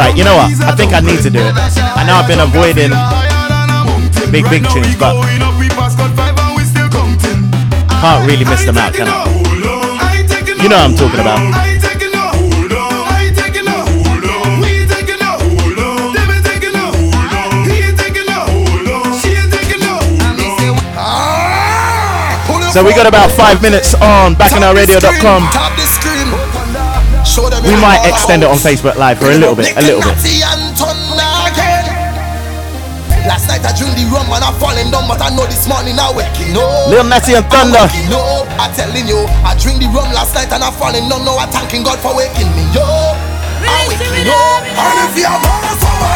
[0.00, 0.48] right, you know what?
[0.64, 1.52] I think I need to do it.
[1.52, 2.88] I know I've been avoiding
[4.32, 5.12] big, big tunes, but
[8.00, 9.28] can't really miss them out, can I?
[10.62, 11.40] You know what I'm talking about.
[22.72, 25.99] So we got about five minutes on bacchanalradio.com
[27.62, 30.16] we might extend it on Facebook Live for a little bit, a little bit.
[33.28, 36.08] Last night I the rum and I falling down, but I know this morning I
[36.10, 36.88] waking up.
[36.88, 37.84] And Thunder.
[38.56, 41.22] I'm telling you, I drink the rum last night and I falling down.
[41.28, 43.16] No, I thanking God for waking me up.
[43.60, 44.64] I'm waking up.
[44.64, 46.09] And if you're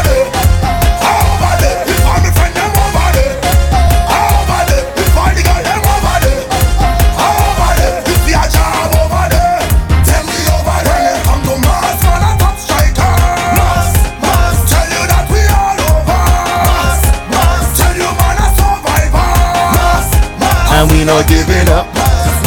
[20.85, 21.89] and we not giving up.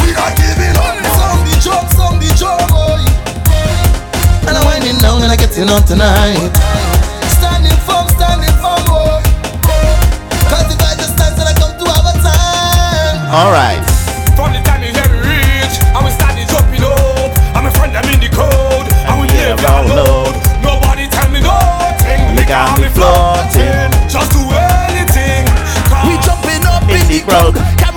[0.06, 0.94] We not giving up.
[1.18, 3.02] Some the job, some the job, boy.
[4.46, 6.38] And I'm winding down and I'm getting on tonight.
[7.34, 9.18] Standing firm, standing firm, boy.
[10.46, 13.16] Cause if I just stand, then I come to our time.
[13.34, 13.82] All right.
[14.38, 16.70] From the time you hear me reach, I will start it up.
[17.58, 18.86] I'm a friend, I'm in the code.
[19.02, 20.34] I will live our load.
[20.62, 22.38] Nobody tell me nothing.
[22.38, 23.90] Nigga, got me floating.
[24.06, 24.42] Just do
[24.86, 25.42] anything.
[26.06, 27.54] We jumping up in, in the crowd.
[27.58, 27.87] crowd.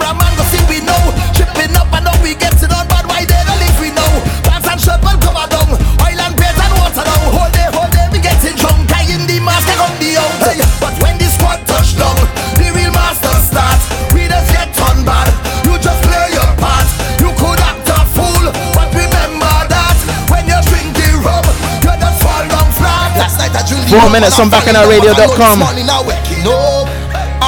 [23.91, 24.47] Four minutes from
[24.87, 25.59] radio.com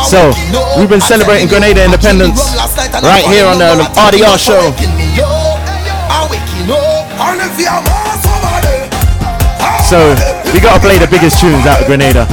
[0.04, 0.34] So,
[0.78, 2.54] we've been celebrating Grenada independence
[3.02, 4.76] right here on the RDR show.
[9.88, 10.00] So,
[10.54, 12.28] we gotta play the biggest tunes out of Grenada.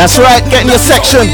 [0.00, 1.28] That's right, get in your section.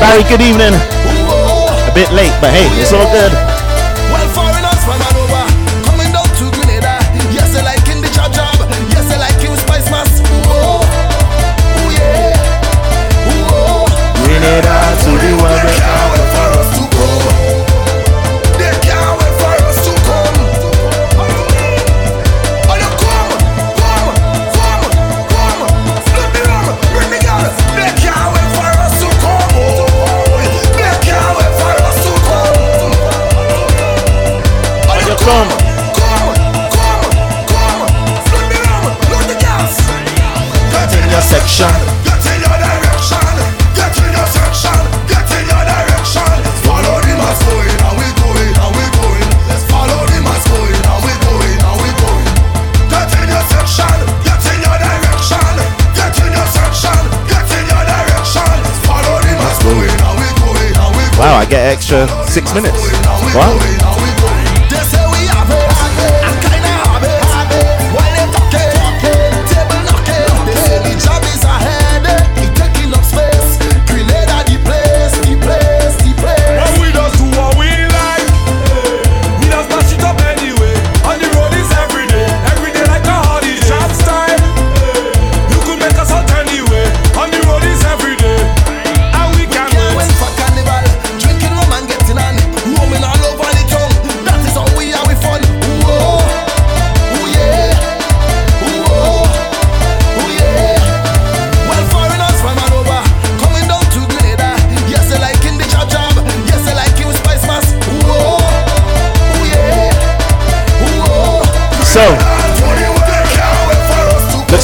[0.00, 0.72] Barry, good evening.
[0.72, 3.49] A bit late, but hey, it's all good.
[61.50, 62.92] get extra six minutes,
[63.34, 63.99] right?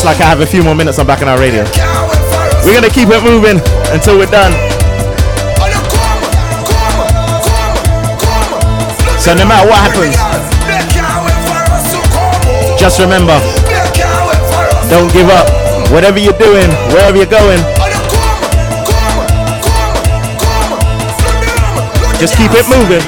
[0.07, 1.65] Like I have a few more minutes on Bacchanal Radio.
[2.63, 3.59] We're gonna keep it moving
[3.91, 4.55] until we're done.
[9.19, 10.15] So no matter what happens,
[12.79, 13.35] just remember,
[14.89, 15.51] don't give up.
[15.91, 17.59] Whatever you're doing, wherever you're going,
[22.23, 23.03] just keep it moving.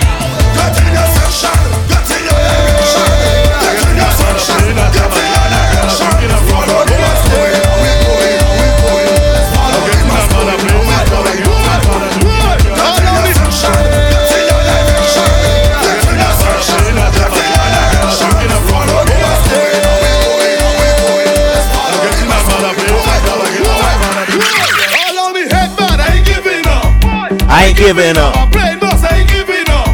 [27.88, 28.36] Giving up.
[28.36, 29.88] I'm playing boss, I ain't giving up.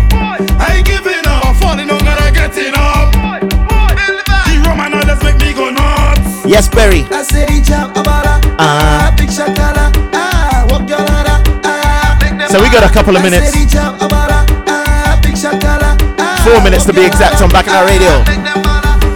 [0.59, 1.47] I ain't giving up.
[1.47, 3.15] I'm falling on and I'm getting up.
[3.15, 6.43] The Roman others make me go nuts.
[6.45, 7.07] Yes, Berry.
[7.15, 12.19] I said he jump about a Uh, big shakala, ah, walk your ladder, ah.
[12.51, 13.53] so we got a couple of I minutes.
[13.53, 16.43] said he jump about a ah, big shakala, ah.
[16.43, 18.11] Four minutes to be exact on Bacchanal Radio.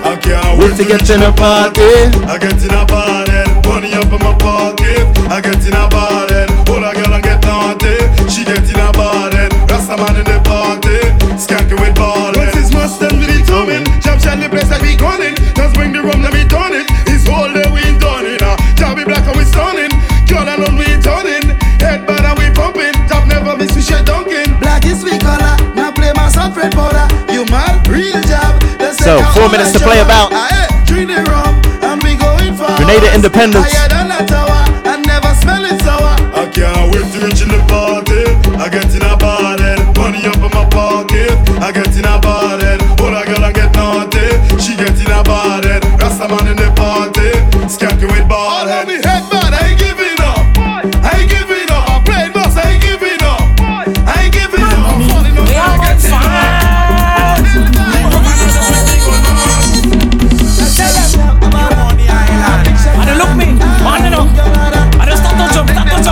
[0.06, 1.82] I can't Wait to get in the party.
[2.30, 5.02] I get in a body, money up in my pocket.
[5.26, 6.17] I get in a body,
[29.38, 30.32] four minutes to play about.
[30.32, 30.68] Ah, eh,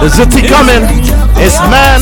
[0.09, 0.85] Zuti coming.
[1.37, 2.01] It's man.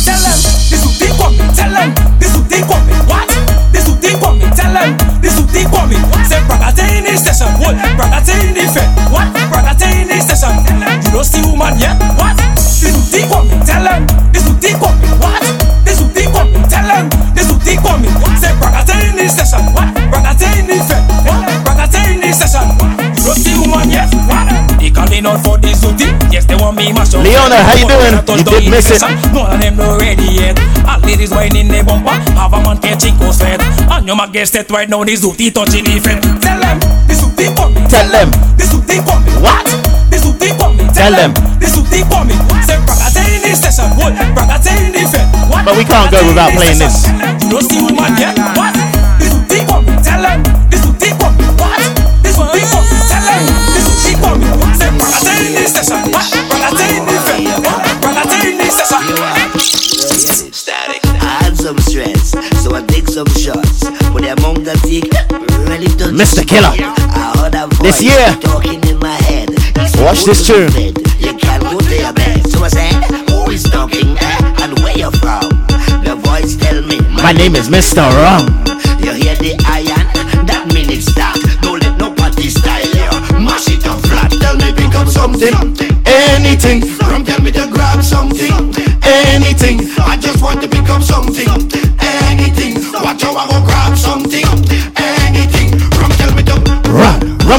[0.00, 1.50] Tell them me.
[1.54, 2.94] Tell them me.
[3.06, 3.28] What?
[3.72, 4.46] Me.
[4.56, 5.96] Tell them me.
[6.24, 7.52] Say brother in the station.
[7.60, 7.76] What?
[7.96, 8.64] Brother in the.
[9.12, 9.28] What?
[9.50, 9.74] Brother
[10.08, 10.56] the station.
[11.04, 12.05] You don't see woman yet.
[26.56, 28.14] Leona, how you doing?
[28.38, 29.00] You did miss it.
[29.00, 30.58] None of them not ready yet.
[30.88, 32.16] All ladies whining the bumper.
[32.36, 33.60] Have a man catching coast fed.
[33.60, 35.04] And you might get set right now.
[35.04, 36.22] This duty touching the fed.
[36.42, 36.78] Tell them
[37.08, 37.80] this duty for me.
[37.88, 38.28] Tell them.
[38.56, 39.32] This duty for me.
[39.40, 39.66] What?
[40.10, 40.84] This duty for me.
[40.92, 41.32] Tell them.
[41.60, 42.34] This duty for me.
[42.64, 43.88] Say brother in the station.
[43.96, 44.12] What?
[44.34, 45.26] Brother in fed.
[45.48, 45.64] What?
[45.64, 47.06] But we can't go without playing this.
[47.44, 48.36] You don't see woman yet.
[48.56, 48.74] What?
[49.20, 49.92] This duty for me.
[50.02, 50.40] Tell them.
[50.68, 51.46] This duty for me.
[51.60, 51.80] What?
[52.20, 52.96] This duty for me.
[53.08, 53.42] Tell them.
[53.72, 54.48] This duty for me.
[54.76, 56.05] Say brother in the station.
[66.16, 66.46] Mr.
[66.46, 66.72] Killa.
[66.72, 68.26] I heard a voice This year.
[68.40, 69.50] talking in my head.
[70.00, 70.72] Watch this tune.
[71.18, 72.46] You can't go to your bed.
[72.48, 72.94] So I said,
[73.30, 74.62] Who is talking eh?
[74.62, 75.48] and where you from?
[76.04, 78.00] The voice tell me, My name is Mr.
[78.22, 78.46] Rum.
[79.04, 80.06] You hear the iron?
[80.46, 81.36] That mean it's start.
[81.60, 83.10] Don't let nobody style you.
[83.44, 84.30] Mash it up flat.
[84.40, 85.52] Tell me pick up something.
[86.06, 86.80] Anything.
[86.86, 88.52] From tell me to grab something.
[89.04, 89.84] Anything.
[90.00, 91.48] I just want to pick up something.
[91.48, 92.05] Anything.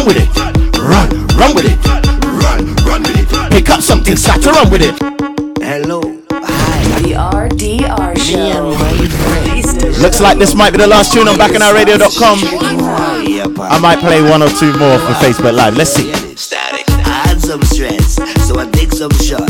[0.08, 0.30] With it.
[0.80, 1.78] Run, run with it.
[2.24, 3.52] run, run with it.
[3.52, 4.96] Pick up something, start to run with it.
[5.62, 6.00] Hello.
[6.00, 8.72] The RDR Show.
[10.02, 12.40] Looks like this might be the last tune on bacchanalradio.com.
[13.60, 15.76] I might play one or two more for Facebook Live.
[15.76, 16.10] Let's see.
[16.38, 16.90] Static.
[16.90, 18.16] I had some stress,
[18.48, 19.47] so I take some shots.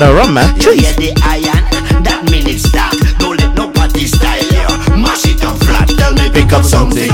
[0.00, 0.58] No rum, man.
[0.58, 2.02] Hear the iron?
[2.04, 2.24] That
[3.54, 4.06] nobody
[6.32, 7.09] Pick up something.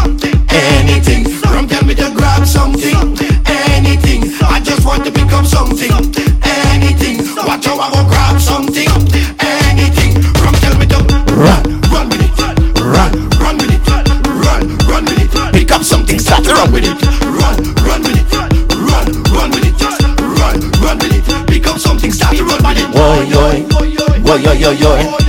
[24.73, 25.26] Yo, yo,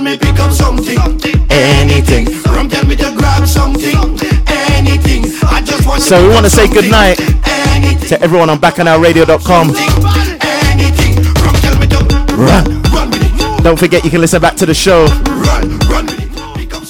[0.00, 0.98] tell me pick up something,
[1.50, 2.26] Anything.
[2.44, 3.96] Rum tell me to grab something,
[4.46, 5.24] anything.
[5.42, 7.16] I just want So we want to say good night
[8.08, 9.68] to everyone on bacchanalradio.com.
[12.38, 13.62] Run.
[13.62, 15.06] Don't forget you can listen back to the show.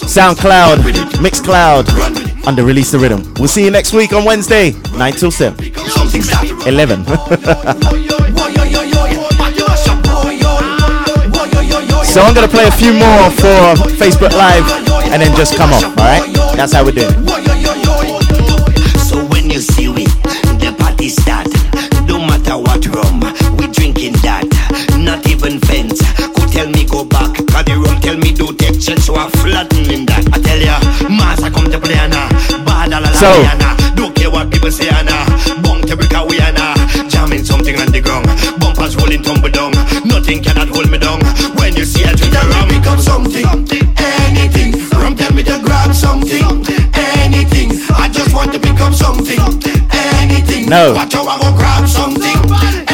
[0.06, 0.78] SoundCloud,
[1.18, 3.34] Mixcloud, under Release the Rhythm.
[3.38, 5.72] We'll see you next week on Wednesday, 9 till 7.
[6.66, 8.06] 11.
[12.10, 14.66] so I'm going to play a few more for Facebook Live
[15.12, 16.26] and then just come off, alright?
[16.56, 18.98] That's how we're doing it.
[18.98, 20.04] So when you see we,
[20.58, 21.46] the party start.
[22.08, 23.20] No matter what rum,
[23.56, 24.46] we drinking that.
[24.98, 26.00] Not even fence
[26.34, 27.34] could tell me go back.
[27.46, 30.26] Cause the rum tell me do take so I flattening that.
[30.34, 30.78] I tell ya,
[31.08, 32.28] master come to play ana.
[32.64, 33.79] Bad la la So-
[50.70, 50.94] No.
[50.94, 52.38] Watch how I go grab something,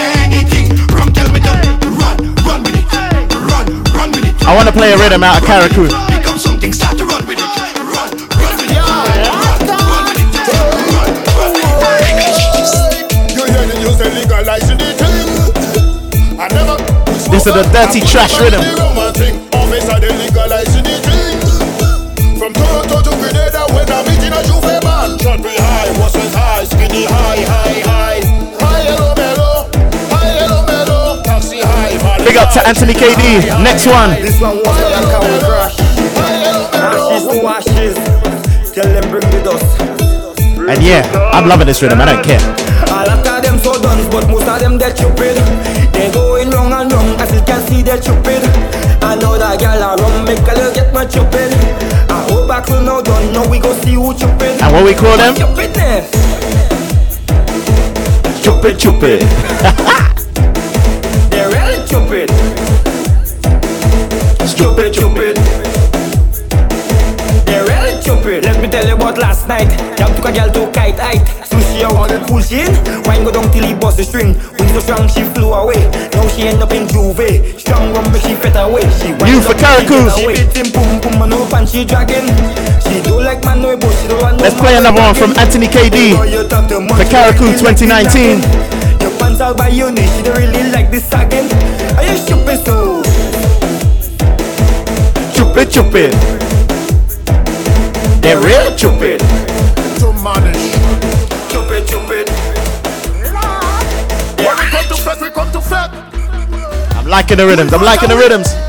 [0.01, 0.73] anything.
[0.97, 1.53] Rum tell me to
[2.01, 2.16] run,
[2.48, 4.32] run with it, run, run with it.
[4.48, 5.93] I want to play a rhythm out of Carriacou.
[6.09, 8.81] Pick up something, start to run with it, run, run with it.
[13.36, 16.40] You hear the news, they legalizing the thing.
[16.40, 16.81] I never.
[17.28, 18.65] This is the dirty trash rhythm.
[32.36, 33.48] Big up to Anthony KD.
[33.64, 34.10] Next one.
[34.20, 35.80] This one was like a cow crash.
[36.76, 37.96] Ashes to ashes.
[38.76, 39.64] Tell them bring the dust.
[40.68, 41.00] And yeah,
[41.32, 41.98] I'm loving this rhythm.
[41.98, 42.36] I don't care.
[42.92, 45.40] A lot of them so done, but most of them they stupid.
[45.96, 48.44] They going wrong and wrong, as you can see they stupid.
[49.00, 51.56] I know that gal a rum make a little get my stupid.
[52.12, 54.60] I hope back to now done, now we go see who stupid.
[54.60, 55.34] And what we call them?
[55.36, 56.04] Stupidness.
[56.04, 56.20] Eh?
[58.44, 59.24] Stupid, stupid.
[69.16, 69.68] you about last night.
[69.97, 71.24] Jam took a girl to kite height.
[71.48, 72.72] Sushi I wanted pull she in.
[73.05, 74.34] Wine go down till he bust the string.
[74.34, 75.88] When so strong she flew away.
[76.12, 77.59] Now she end up in J'ouvert.
[77.59, 78.82] Strong rum make she fed away.
[79.01, 80.01] She You wind for up, she Karakou.
[80.06, 80.34] get away.
[80.36, 82.28] She beat him boom boom and up and she dragging.
[82.84, 85.32] She do like man no but she don't want no Let's play another one from.
[85.38, 88.40] Anthony KD you talk for Carriacou you like 2019.
[89.01, 91.47] Your pants out by uni, she don't really like this again.
[91.97, 93.02] Are you stupid so?
[95.32, 96.35] Stupid, stupid.
[98.27, 99.20] They're real stupid.
[100.01, 100.57] To manage.
[101.47, 102.28] Stupid, stupid.
[104.43, 105.90] When we come to fed, we come to fed.
[106.97, 107.73] I'm liking the rhythms.
[107.73, 108.65] I'm liking the rhythms.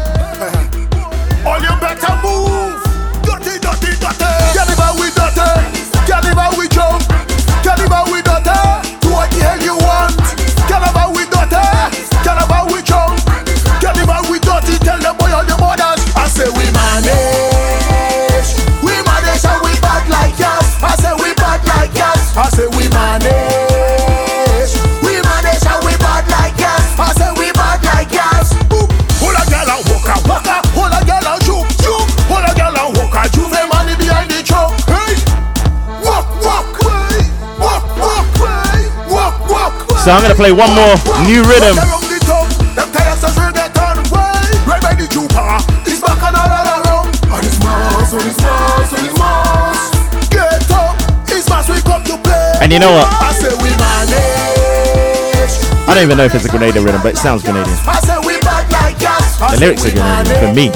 [50.32, 50.96] Get up,
[51.28, 52.56] it's mass, we come to play.
[52.64, 53.04] And you know what?
[53.20, 55.52] I say we manage.
[55.88, 57.76] I don't even know if it's a Grenadian rhythm, but it sounds Grenadian.
[57.84, 59.42] I say we bad like gas.
[59.42, 60.72] I The lyrics are Grenadian for me.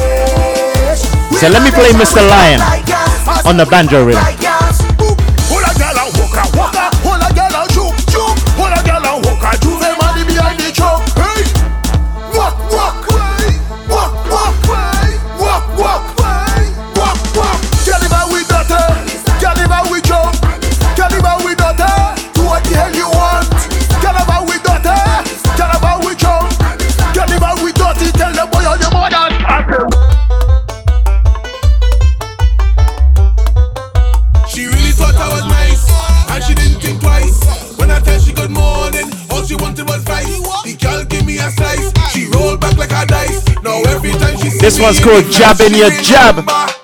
[1.39, 2.19] So let me play Mr.
[2.19, 2.59] Lion
[3.47, 4.40] on the banjo rhythm.
[44.61, 46.80] This one's called Jab in Your Jab.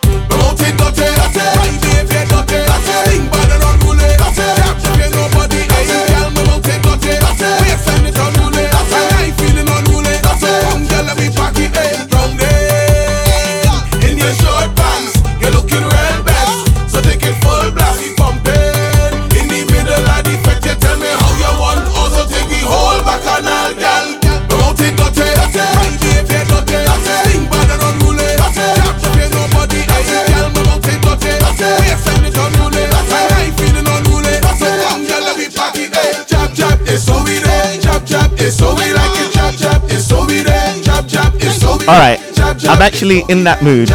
[41.88, 42.20] All right,
[42.68, 43.90] I'm actually in that mood.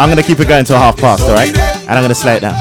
[0.00, 1.56] I'm gonna keep it going till half past, all right?
[1.56, 2.56] And I'm gonna slow it down.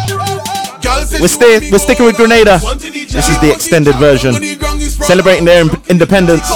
[1.20, 2.60] We're stay, we're sticking with Grenada.
[2.60, 4.34] This is the extended version,
[4.92, 6.48] celebrating their in- independence.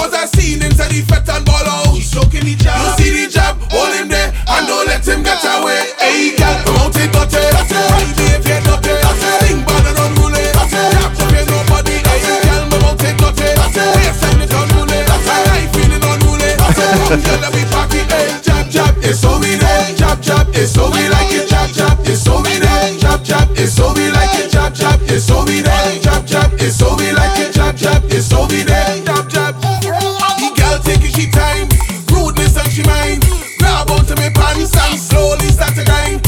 [28.14, 29.02] It's so we there.
[29.04, 29.54] Jab, jab.
[29.60, 31.68] The girl taking she time,
[32.14, 33.26] rudeness and she mind.
[33.58, 36.22] Grab onto me pants and slowly start to grind.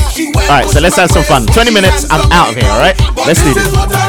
[0.51, 1.47] All right, so let's have some fun.
[1.47, 2.99] 20 minutes, I'm out of here, all right?
[3.27, 4.06] Let's do this.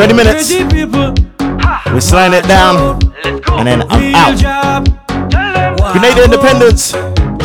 [0.00, 0.50] 20 minutes.
[1.92, 4.86] We're slowing it down, and then I'm out.
[5.92, 6.92] Grenada Independence.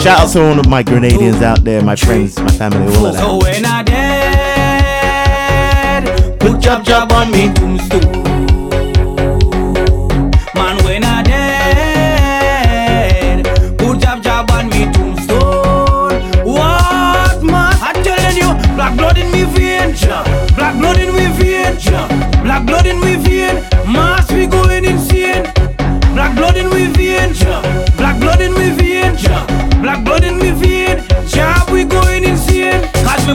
[0.01, 3.13] Shout out to all of my Grenadians out there, my friends, my family, all of
[3.13, 3.27] that.
[3.43, 3.83] when I
[5.99, 8.14] dead, put jab jab on me tombstone.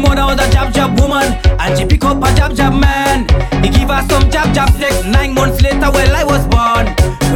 [0.00, 3.26] Mother was a jab jab woman, and she pick up a jab jab man.
[3.62, 5.04] He give her some jab jab sex.
[5.04, 6.86] Nine months later, well I was born.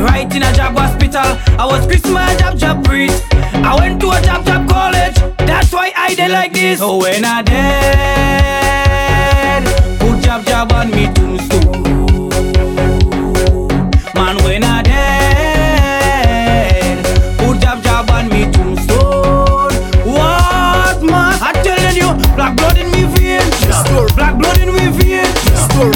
[0.04, 3.22] Right in a jab hospital, I was Christmas jab jab priest.
[3.32, 5.14] I went to a jab jab college.
[5.38, 6.78] That's why I did like this.
[6.78, 8.44] So when I dead,
[10.00, 12.13] put jab jab on me tombstone.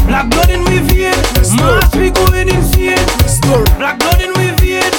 [0.06, 1.15] Black blood in me vein.
[1.56, 2.98] Mass we going insane.
[3.78, 4.90] Black blood in me vein,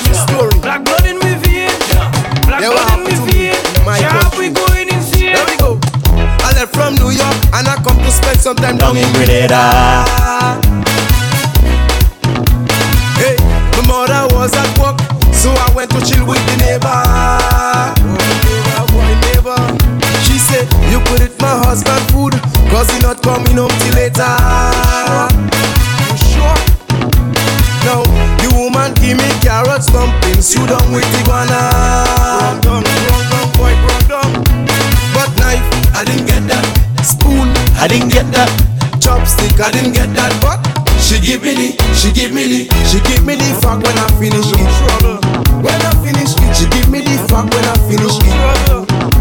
[0.62, 1.70] black blood in me vein,
[2.48, 3.56] black Yeah, blood in to vein.
[4.00, 5.34] Sharp we going insane.
[5.36, 5.80] There we go.
[6.42, 10.29] I left from New York and I come to spend some time Down in Grenada.
[39.70, 40.34] I didn't get that.
[40.42, 40.58] But
[40.98, 42.60] she give me the, she give me the,
[42.90, 44.66] she give me the fuck when I finish it.
[45.62, 48.34] When I finish it, she give me the fuck when I finish it.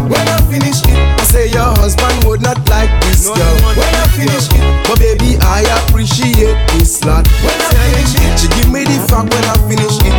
[0.09, 3.55] When I finish it, I say your husband would not like this girl.
[3.77, 7.29] When I finish it, but baby I appreciate this lot.
[7.45, 10.17] When I finish it, she give me the fuck when I finish it.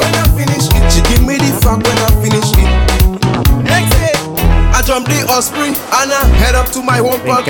[0.00, 2.72] When I finish it, she give me the fuck when I finish it.
[3.68, 4.16] Next day,
[4.72, 7.44] I jump the Osprey and I head up to my home for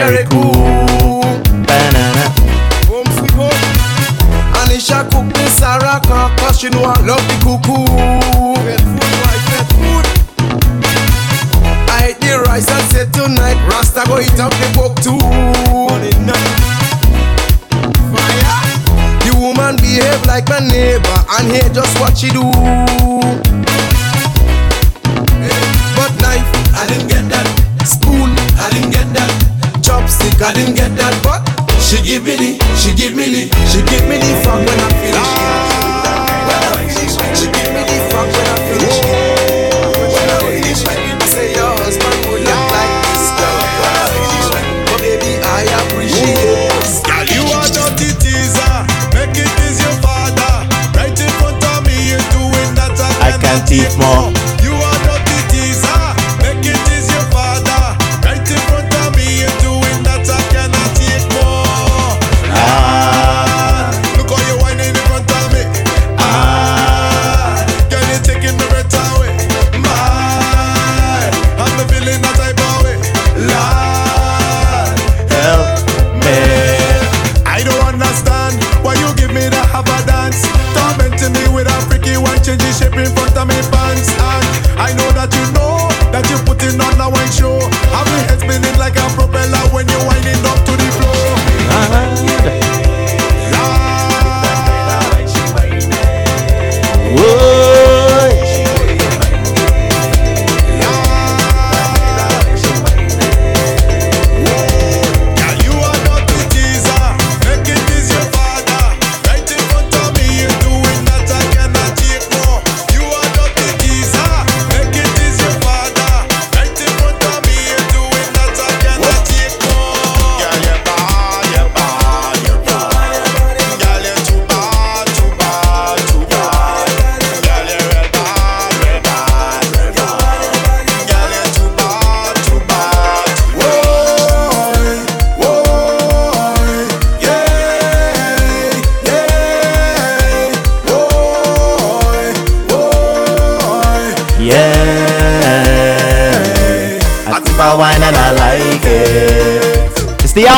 [1.76, 2.24] banana.
[2.88, 3.60] Home sweet home.
[4.60, 7.84] Anisha cook me Sarah cause she know I love the cuckoo.
[8.64, 10.06] Get food, I get food.
[11.92, 15.20] I eat the rice and say tonight Rasta go eat up the book too.
[19.24, 22.44] The woman behave like my neighbor and hear just what she do.
[25.96, 27.46] But knife, I didn't get that.
[27.84, 28.30] Spoon,
[28.64, 29.30] I didn't get that.
[29.82, 31.14] Chopstick, I didn't get that.
[31.22, 31.55] But
[31.86, 34.90] she give me the, she give me the, she give me the fuck when I
[34.98, 35.30] finish.
[37.38, 38.98] She give me the fuck when I finish.
[40.10, 40.82] When I finish,
[41.30, 43.62] say your husband would look like this girl.
[44.90, 47.06] But baby, I appreciate it.
[47.06, 48.74] Girl, you are dirty teaser.
[49.14, 50.66] Make it is your father.
[50.98, 52.98] Right in front of me, you're doing that.
[53.22, 54.35] I can't eat more.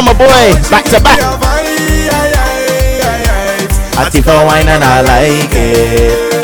[0.05, 1.19] The Alma boy, back to back.
[3.97, 6.38] I keep a wine and I like it.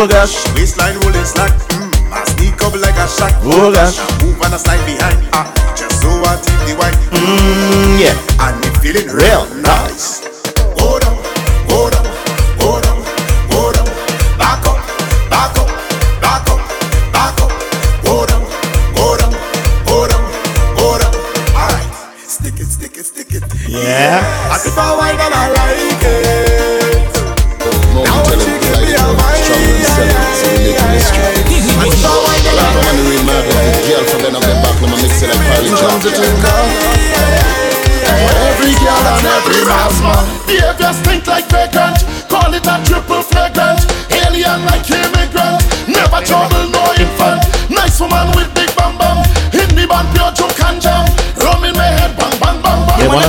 [0.00, 0.46] Oh gosh.
[0.54, 1.50] Waistline rolling slack.
[1.74, 3.34] Mm, I sneak up like a shot.
[3.42, 3.98] Oh gosh.
[3.98, 5.18] I move and I slide behind.
[5.34, 6.94] Ah, just so I tip the wine.
[7.10, 8.14] Mm, yeah.
[8.38, 9.42] And me feeling real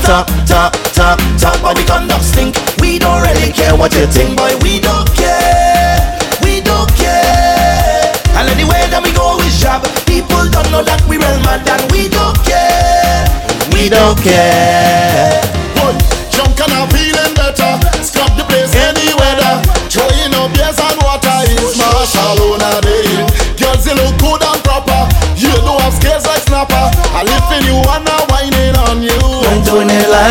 [0.10, 2.58] talk, talk, talk, talk, but we conduct stink.
[2.82, 4.58] We don't really care what you think, boy.
[4.66, 6.18] We don't care.
[6.42, 8.10] We don't care.
[8.34, 9.86] And anyway that we go is job.
[10.10, 13.22] People don't know that we real mad and we don't care.
[13.70, 15.46] We don't care.
[15.78, 15.94] Boy,
[16.34, 21.40] drunk and I'm feeling better Scrub the place any weather Throwing up beers and water
[21.48, 22.89] is martial on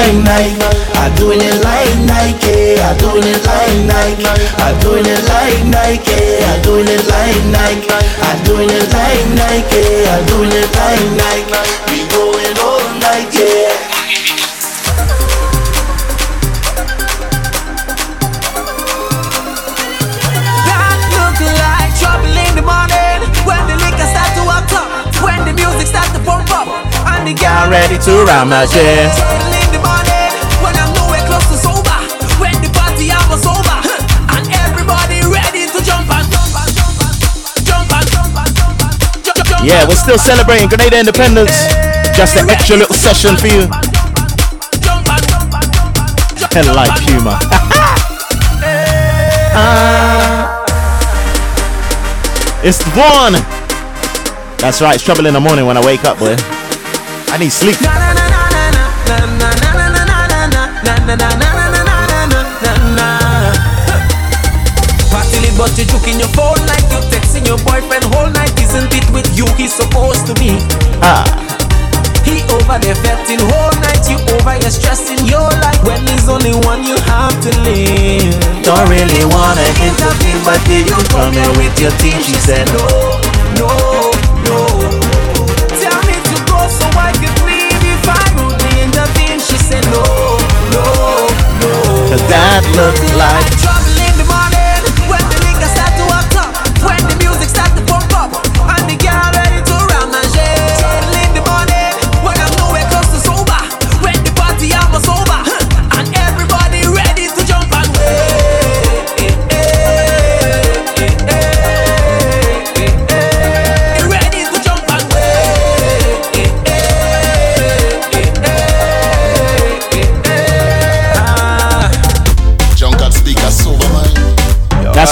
[0.09, 0.65] like Nike.
[0.97, 2.81] I'm doing it like Nike.
[2.81, 4.25] I'm doing it like Nike.
[4.57, 6.41] I'm doing it like Nike.
[6.45, 7.93] I'm doing it like Nike.
[8.25, 10.09] I'm doing it like Nike.
[10.09, 11.61] I'm doing it like Nike.
[11.93, 13.69] We going all night, yeah.
[20.65, 24.65] That look like trouble in the morning when the liquor start to up,
[25.20, 26.69] when the music start to pump up,
[27.12, 29.58] and the girl I'm ready to round my jam.
[39.69, 41.53] Yeah, we're still celebrating Grenada Independence.
[42.17, 43.69] Just an extra little session for you.
[46.57, 47.39] Hell like humor.
[49.61, 50.65] Uh,
[52.63, 53.33] it's Vaughn.
[54.59, 56.37] That's right, it's trouble in the morning when I wake up, boy.
[57.33, 57.75] I need sleep.
[65.11, 65.98] Party But you
[69.39, 70.58] you he's supposed to be?
[70.99, 71.23] Ah.
[72.26, 74.02] He over there fetting whole night.
[74.10, 78.34] You over here stressing your life when there's only one you have to live.
[78.67, 82.18] Don't really wanna intervene, but did you come here with your team?
[82.18, 82.83] She said no,
[83.62, 83.70] no,
[84.50, 84.60] no.
[85.78, 89.39] Tell me to go so I can leave if I rudely intervene.
[89.39, 90.02] She said no,
[90.75, 90.83] no,
[91.62, 91.70] no.
[92.10, 93.68] Cause that looked like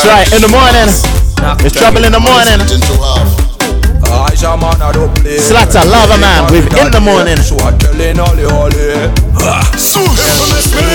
[0.07, 0.87] That's right, in the morning.
[1.67, 2.63] It's trouble in the morning.
[5.41, 7.39] Slatter Lavaman with In the Morning.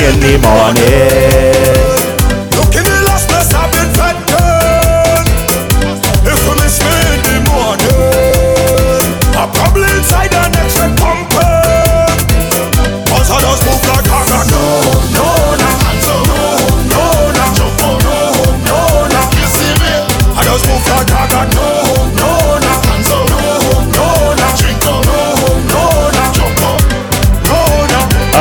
[0.08, 2.11] In the morning.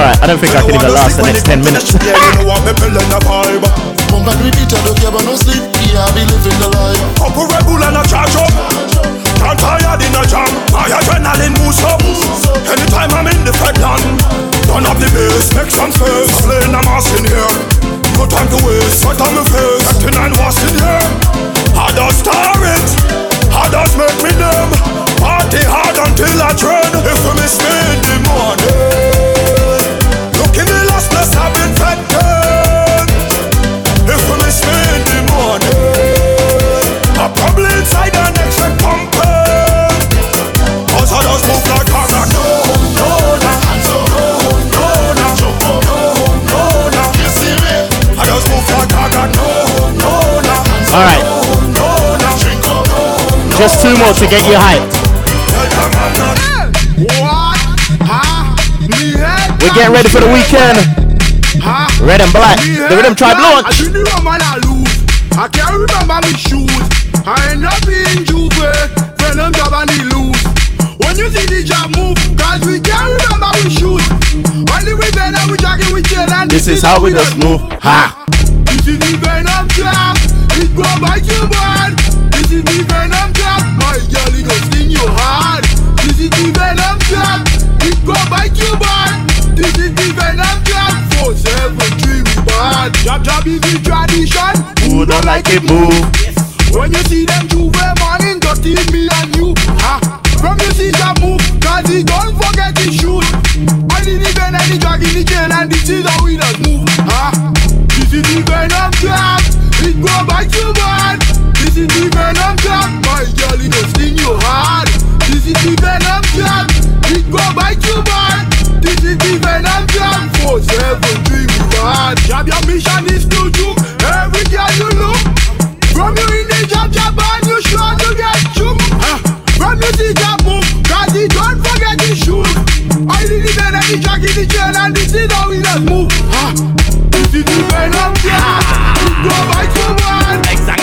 [0.01, 1.93] Alright, I don't think I can even last the next 10 minutes.
[1.93, 3.01] Make me.
[25.21, 26.55] Party hard until I.
[27.05, 29.40] If miss me in the morning,
[30.61, 31.73] in the last place I've been.
[34.13, 34.37] If we
[34.69, 35.73] me in the morning,
[37.17, 38.69] I probably inside an extra
[41.13, 42.01] I just move like a
[53.57, 55.00] Just two more to get you hyped.
[59.71, 60.83] We're getting ready for the weekend.
[62.03, 62.59] Red and black.
[62.59, 63.79] The Rhythm Tribe I launch.
[63.79, 64.91] see the woman I lose.
[65.39, 66.75] I can't remember me shoes.
[67.23, 68.91] I end up in J'ouvert.
[69.23, 70.43] When job and he lose.
[71.07, 74.03] When you see the job move, cause we can't remember we shoes.
[74.75, 77.63] On the way then we jogging with jail and This is how we just move.
[77.79, 78.27] Ha!
[78.75, 80.19] This is the venom job.
[80.59, 81.80] It go bite you bad.
[89.61, 90.65] This is the venom
[91.37, 92.95] seven three we bad.
[93.05, 94.57] Job job is the tradition.
[94.89, 95.93] Who don't like it move?
[96.73, 99.53] When you see them J'ouvert morning, dirty me and you.
[99.85, 100.01] Ha.
[100.41, 102.80] From you see that move, cause he don't forget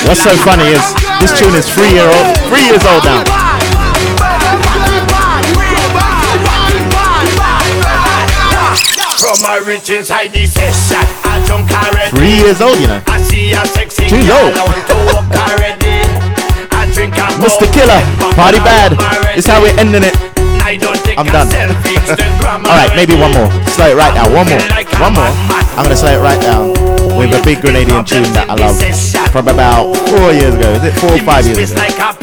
[0.07, 0.79] What's so funny is
[1.19, 3.27] this tune is three year old, three years old now.
[9.19, 12.15] From my rich inside the session, I drunk already.
[12.15, 13.03] Three years old, you know.
[13.05, 14.55] I see a sexy Too girl, low.
[14.55, 15.99] I want already.
[16.71, 17.67] I drink a Mr.
[17.67, 17.99] Killer,
[18.31, 18.95] party bad.
[19.35, 20.15] This how we're ending it.
[20.63, 21.51] I don't take I'm done.
[22.63, 23.51] Alright, maybe one more.
[23.75, 24.31] Slow it right now.
[24.31, 24.63] One more.
[25.03, 25.33] One more.
[25.75, 26.71] I'm gonna slow it right down
[27.17, 28.79] with a big Grenadian tune that I love
[29.31, 30.71] from about four years ago.
[30.73, 32.16] Is it four or five years ago?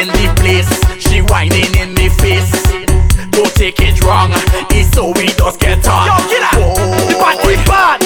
[0.00, 2.50] In the place, she whining in me face.
[3.30, 4.30] Don't take it wrong,
[4.72, 6.06] it's so we just get on.
[6.08, 6.56] Yo, get out!
[6.56, 7.08] Oh.
[7.08, 8.00] The party bad,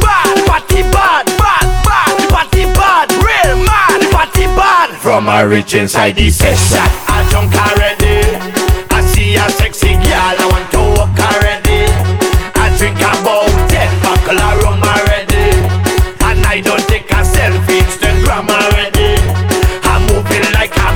[0.00, 4.96] bad, the party bad, bad, bad, the party bad, real mad, the party bad.
[5.00, 7.03] From a rich inside the session,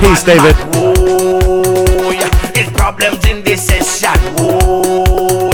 [0.09, 0.55] Peace, David.
[0.73, 2.27] Oh, yeah.
[2.55, 4.17] It's problems in this session.
[4.39, 5.51] Oh,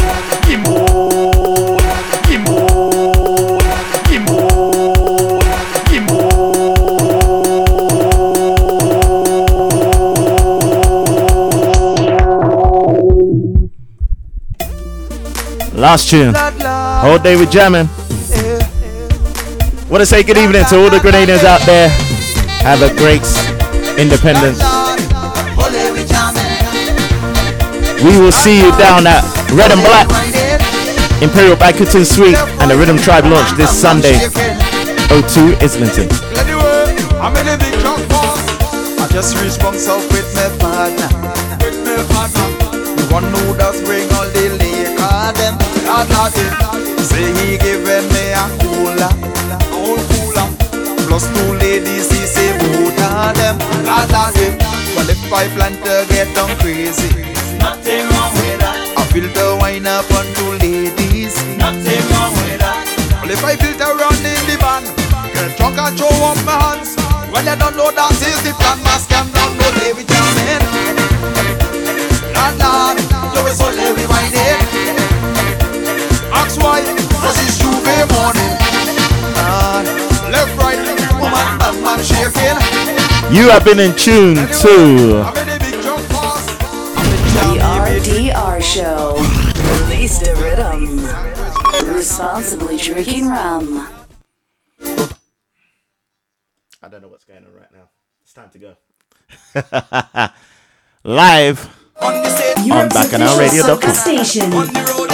[15.73, 16.33] Last tune.
[16.33, 17.89] Whole day we jamming.
[19.89, 21.89] Want to say good evening to all the Grenadians out there.
[22.63, 23.21] Have a great
[23.97, 24.59] independence.
[28.03, 29.23] We will see you down at
[29.55, 30.07] Red and Black,
[31.23, 34.13] Imperial Banqueting Suite, and the Rhythm Tribe launch this Sunday,
[35.09, 36.07] O2 Islington.
[37.23, 38.37] I'm in a big truck boss.
[38.99, 41.09] I just reached bunks with my partner.
[41.63, 42.69] With my partner.
[42.99, 45.57] The one who does bring all the liquor, them.
[45.87, 46.99] Lord, Lord.
[47.01, 49.09] Say he given me a cooler.
[49.49, 50.47] A whole cooler.
[51.07, 51.54] Plus two
[54.03, 54.11] them.
[54.11, 54.95] Lord, Lord, eh.
[54.95, 57.09] Well, if I plan to get down crazy,
[57.57, 58.93] nothing wrong with that.
[58.97, 62.83] I filter wine up on two ladies, nothing wrong with that.
[63.21, 64.83] Well, if I filter run in the van,
[65.33, 66.95] get drunk and show up my hands.
[67.31, 69.34] Well, you don't know that is the plan, mask and
[83.35, 84.45] You have been in tune to
[87.33, 89.15] The RDR Show.
[89.83, 91.93] Release the rhythm.
[91.93, 93.89] Responsibly drinking rum.
[96.81, 97.89] I don't know what's going on right now.
[98.23, 98.77] It's time to go.
[101.03, 102.13] Live on
[102.89, 103.93] BacchanalRadio.com.
[103.93, 105.04] station.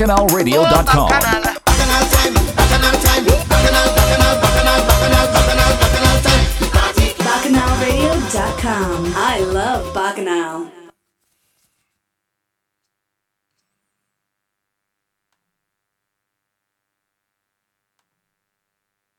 [0.00, 1.49] BacchanalRadio.com.